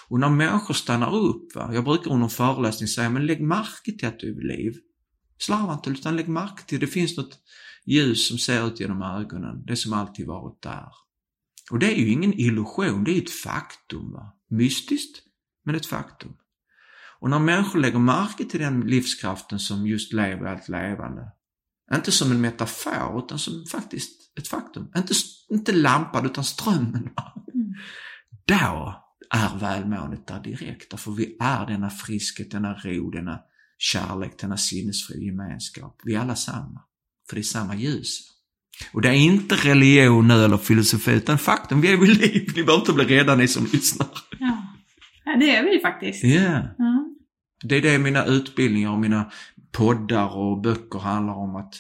[0.09, 1.71] Och när människor stannar upp, va?
[1.75, 4.75] jag brukar under en föreläsning säga, men lägg märke till att du är vid liv.
[5.39, 7.39] Slarva inte, utan lägg märke till, det finns något
[7.87, 10.89] ljus som ser ut genom ögonen, det som alltid varit där.
[11.71, 14.13] Och det är ju ingen illusion, det är ett faktum.
[14.13, 14.33] Va?
[14.51, 15.23] Mystiskt,
[15.65, 16.33] men ett faktum.
[17.23, 21.23] Och när människor lägger märke till den livskraften som just lever i allt levande,
[21.95, 24.91] inte som en metafor utan som faktiskt ett faktum.
[24.97, 25.15] Inte,
[25.51, 27.09] inte lampan utan strömmen.
[27.55, 27.75] Mm.
[28.47, 30.91] Då är välmåendet där direkt.
[30.91, 33.41] Därför vi är denna friskhet, denna ro, denna
[33.79, 36.01] kärlek, denna sinnesfri gemenskap.
[36.05, 36.81] Vi är alla samma.
[37.29, 38.19] För det är samma ljus.
[38.93, 42.53] Och det är inte religion nu eller filosofi utan faktum, vi är vid liv.
[42.57, 44.09] Ni behöver inte bli rädda ni som lyssnar.
[44.39, 45.37] Ja.
[45.41, 46.25] det är vi faktiskt.
[46.25, 46.63] Ja.
[47.63, 49.31] Det är det mina utbildningar och mina
[49.73, 51.75] poddar och böcker handlar om att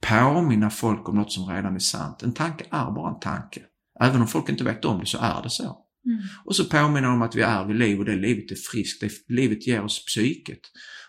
[0.00, 2.22] påminna folk om något som redan är sant.
[2.22, 3.60] En tanke är bara en tanke.
[4.00, 5.80] Även om folk inte vet om det så är det så.
[6.06, 6.18] Mm.
[6.44, 9.00] Och så påminna om att vi är vid liv och det livet är friskt.
[9.00, 10.60] Det livet ger oss psyket.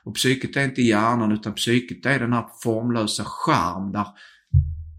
[0.03, 4.07] Och psyket är inte hjärnan utan psyket är den här formlösa skärm där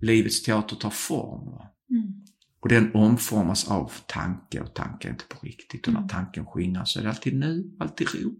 [0.01, 1.49] livets teater tar form.
[1.91, 2.25] Mm.
[2.61, 5.87] Och den omformas av tanke och tanke är inte på riktigt.
[5.87, 6.09] Och när Mm.
[6.09, 8.35] tanken skingras så är det alltid nu, alltid ro.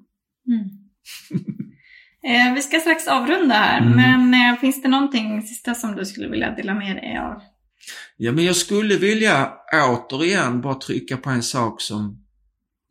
[0.47, 0.69] Mm.
[2.49, 3.97] eh, vi ska strax avrunda här, Mm.
[4.31, 7.43] men eh, finns det någonting sista som du skulle vilja dela med dig av?
[8.17, 12.25] Ja, men jag skulle vilja återigen bara trycka på en sak som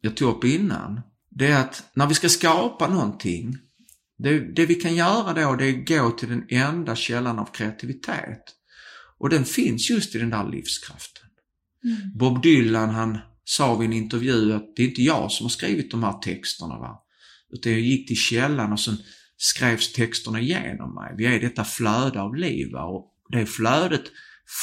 [0.01, 1.01] jag tog upp innan.
[1.29, 3.57] Det är att när vi ska skapa någonting,
[4.17, 7.45] det, det vi kan göra då det är att gå till den enda källan av
[7.45, 8.43] kreativitet.
[9.17, 11.23] Och den finns just i den där livskraften.
[11.83, 12.17] Mm.
[12.17, 15.91] Bob Dylan han sa vid en intervju att det är inte jag som har skrivit
[15.91, 17.01] de här texterna va.
[17.53, 18.97] Utan jag gick till källan och sen
[19.37, 21.13] skrevs texterna igenom mig.
[21.17, 22.83] Vi är detta flöde av liv va?
[22.83, 24.03] och det flödet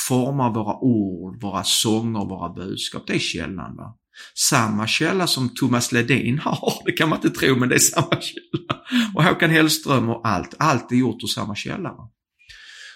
[0.09, 3.07] formar våra ord, våra sånger, våra budskap.
[3.07, 3.77] Det är källan.
[3.77, 3.97] Va?
[4.35, 8.21] Samma källa som Thomas Ledin har, det kan man inte tro, men det är samma
[8.21, 8.83] källa.
[9.15, 11.93] Och Håkan Hellström och allt, allt är gjort ur samma källa.
[11.93, 12.11] Va?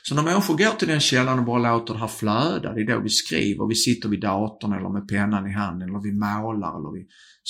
[0.08, 2.86] Så när människor går till den källan och bara låter det här flöda, det är
[2.86, 6.78] då vi skriver, vi sitter vid datorn eller med pennan i handen, eller vi målar
[6.78, 7.06] eller vi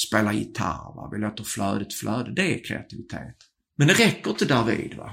[0.07, 0.95] spelar gitarr.
[0.97, 1.11] Va?
[1.13, 3.37] Vi låter flödet flöda, det är kreativitet.
[3.79, 4.95] Men det räcker inte därvid.
[4.97, 5.11] Va?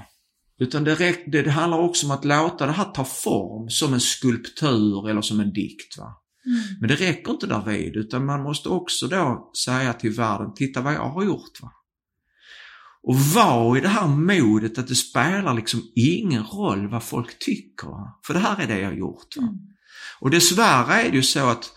[0.58, 3.94] Utan det, räck, det, det handlar också om att låta det här ta form som
[3.94, 5.98] en skulptur eller som en dikt.
[5.98, 6.22] Va?
[6.46, 6.80] Mm.
[6.80, 10.94] Men det räcker inte därvid, utan man måste också då säga till världen, titta vad
[10.94, 11.62] jag har gjort.
[11.62, 11.72] Va?
[13.06, 17.86] Och vara i det här modet att det spelar liksom ingen roll vad folk tycker.
[17.86, 18.20] Va?
[18.26, 19.36] För det här är det jag har gjort.
[19.36, 19.58] Mm.
[20.20, 21.72] Och dessvärre är det ju så att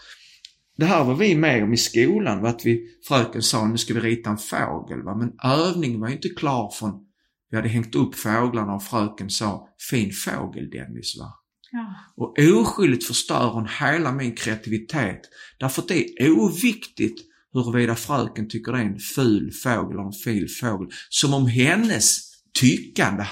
[0.77, 2.49] det här var vi med om i skolan, va?
[2.49, 5.03] att vi, fröken sa nu ska vi rita en fågel.
[5.03, 5.15] Va?
[5.15, 7.03] Men övningen var ju inte klar från
[7.49, 11.33] vi hade hängt upp fåglarna och fröken sa fin fågel Dennis va.
[11.71, 11.95] Ja.
[12.15, 15.21] Och oskyldigt förstör hon hela min kreativitet.
[15.59, 20.11] Därför att det är oviktigt huruvida fröken tycker det är en ful fågel eller en
[20.11, 20.87] fin fågel.
[21.09, 22.19] Som om hennes
[22.59, 23.25] tyckande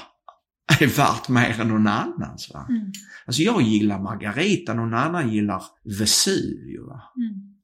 [0.82, 2.52] är värt mer än någon annans.
[2.54, 2.66] Va?
[2.70, 2.92] Mm.
[3.26, 5.64] Alltså jag gillar Margarita, någon annan gillar
[6.00, 6.88] Vesuvio.
[6.88, 7.02] Va?
[7.18, 7.56] Mm.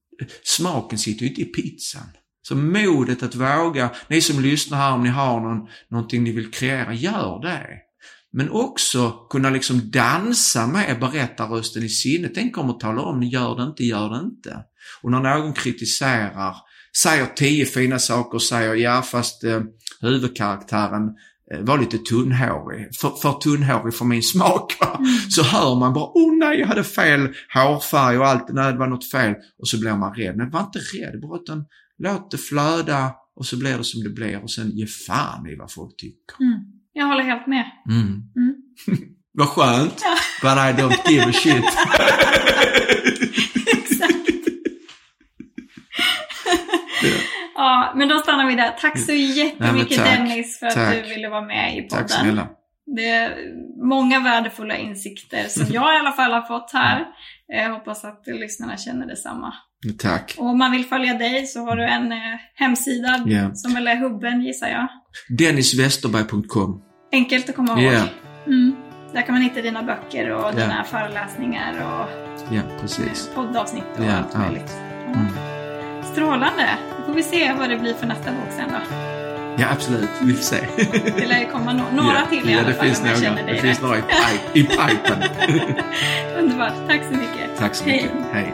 [0.43, 2.07] Smaken sitter ju inte i pizzan.
[2.41, 6.51] Så modet att våga, ni som lyssnar här om ni har någon, någonting ni vill
[6.51, 7.67] kreera, gör det.
[8.33, 12.35] Men också kunna liksom dansa med berättarrösten i sinnet.
[12.35, 14.63] Den kommer att tala om, gör det inte, gör det inte.
[15.01, 16.55] Och när någon kritiserar,
[16.97, 19.61] säger tio fina saker och säger ja fast eh,
[20.01, 21.09] huvudkaraktären
[21.53, 24.77] eh, var lite tunnhårig, för, för tunnhårig för min smak.
[24.79, 24.95] Va?
[24.99, 25.29] Mm.
[25.29, 28.87] Så hör man bara, oh nej jag hade fel hårfärg och allt, nej det var
[28.87, 29.35] något fel.
[29.59, 30.37] Och så blir man rädd.
[30.37, 31.65] Men var inte rädd, bara utan
[31.97, 35.55] låt det flöda och så blir det som det blir och sen ge fan i
[35.55, 36.35] vad folk tycker.
[36.39, 36.59] Mm.
[36.93, 37.65] Jag håller helt med.
[37.89, 38.07] Mm.
[38.35, 38.55] Mm.
[39.33, 40.01] vad skönt.
[40.01, 40.17] Ja.
[40.41, 41.65] But I don't give a shit.
[43.77, 44.31] Exakt.
[47.61, 47.93] Ja.
[47.95, 48.75] men då stannar vi där.
[48.79, 50.77] Tack så jättemycket Nej, Dennis för tack.
[50.77, 52.07] att du ville vara med i podden.
[52.07, 52.47] Tack snälla.
[52.95, 53.35] Det är
[53.87, 57.05] många värdefulla insikter som jag i alla fall har fått här.
[57.47, 59.53] Jag hoppas att lyssnarna känner detsamma.
[59.99, 60.35] Tack.
[60.37, 62.17] Och om man vill följa dig så har du en eh,
[62.55, 63.51] hemsida yeah.
[63.53, 64.87] som väl är hubben gissar jag.
[65.37, 66.81] Denniswesterberg.com
[67.11, 67.93] Enkelt att komma ihåg.
[67.93, 68.07] Yeah.
[68.47, 68.75] Mm.
[69.13, 70.55] Där kan man hitta dina böcker och yeah.
[70.55, 72.09] dina föreläsningar och
[72.55, 73.29] ja, precis.
[73.29, 74.77] Eh, poddavsnitt och yeah, allt möjligt.
[75.05, 75.25] Mm.
[76.11, 76.69] Strålande!
[76.97, 78.95] Då får vi se vad det blir för nästa bok sen då.
[79.57, 80.09] Ja, absolut.
[80.21, 80.67] Vi får se.
[81.17, 82.85] Det lär ju komma no några ja, till i alla det fall.
[82.85, 83.43] Finns några.
[83.43, 85.23] Det finns några i, pip i pipen.
[86.39, 86.73] Underbart.
[86.87, 87.57] Tack så mycket.
[87.57, 88.11] Tack så mycket.
[88.31, 88.53] Hej.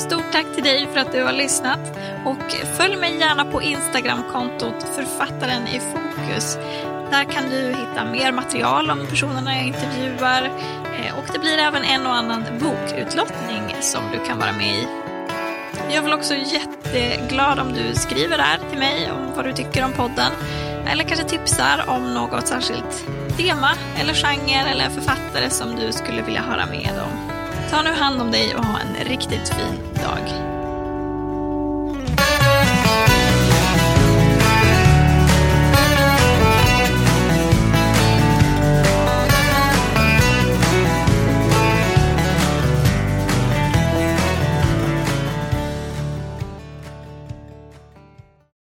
[0.00, 1.80] Stort tack till dig för att du har lyssnat
[2.24, 6.58] och följ mig gärna på Instagramkontot Författaren i fokus.
[7.10, 10.44] Där kan du hitta mer material om personerna jag intervjuar
[10.84, 15.09] eh, och det blir även en och annan bokutlottning som du kan vara med i.
[15.94, 19.92] Jag vill också jätteglad om du skriver där till mig om vad du tycker om
[19.92, 20.32] podden
[20.86, 23.70] eller kanske tipsar om något särskilt tema
[24.00, 27.30] eller genre eller författare som du skulle vilja höra med om.
[27.70, 30.59] Ta nu hand om dig och ha en riktigt fin dag.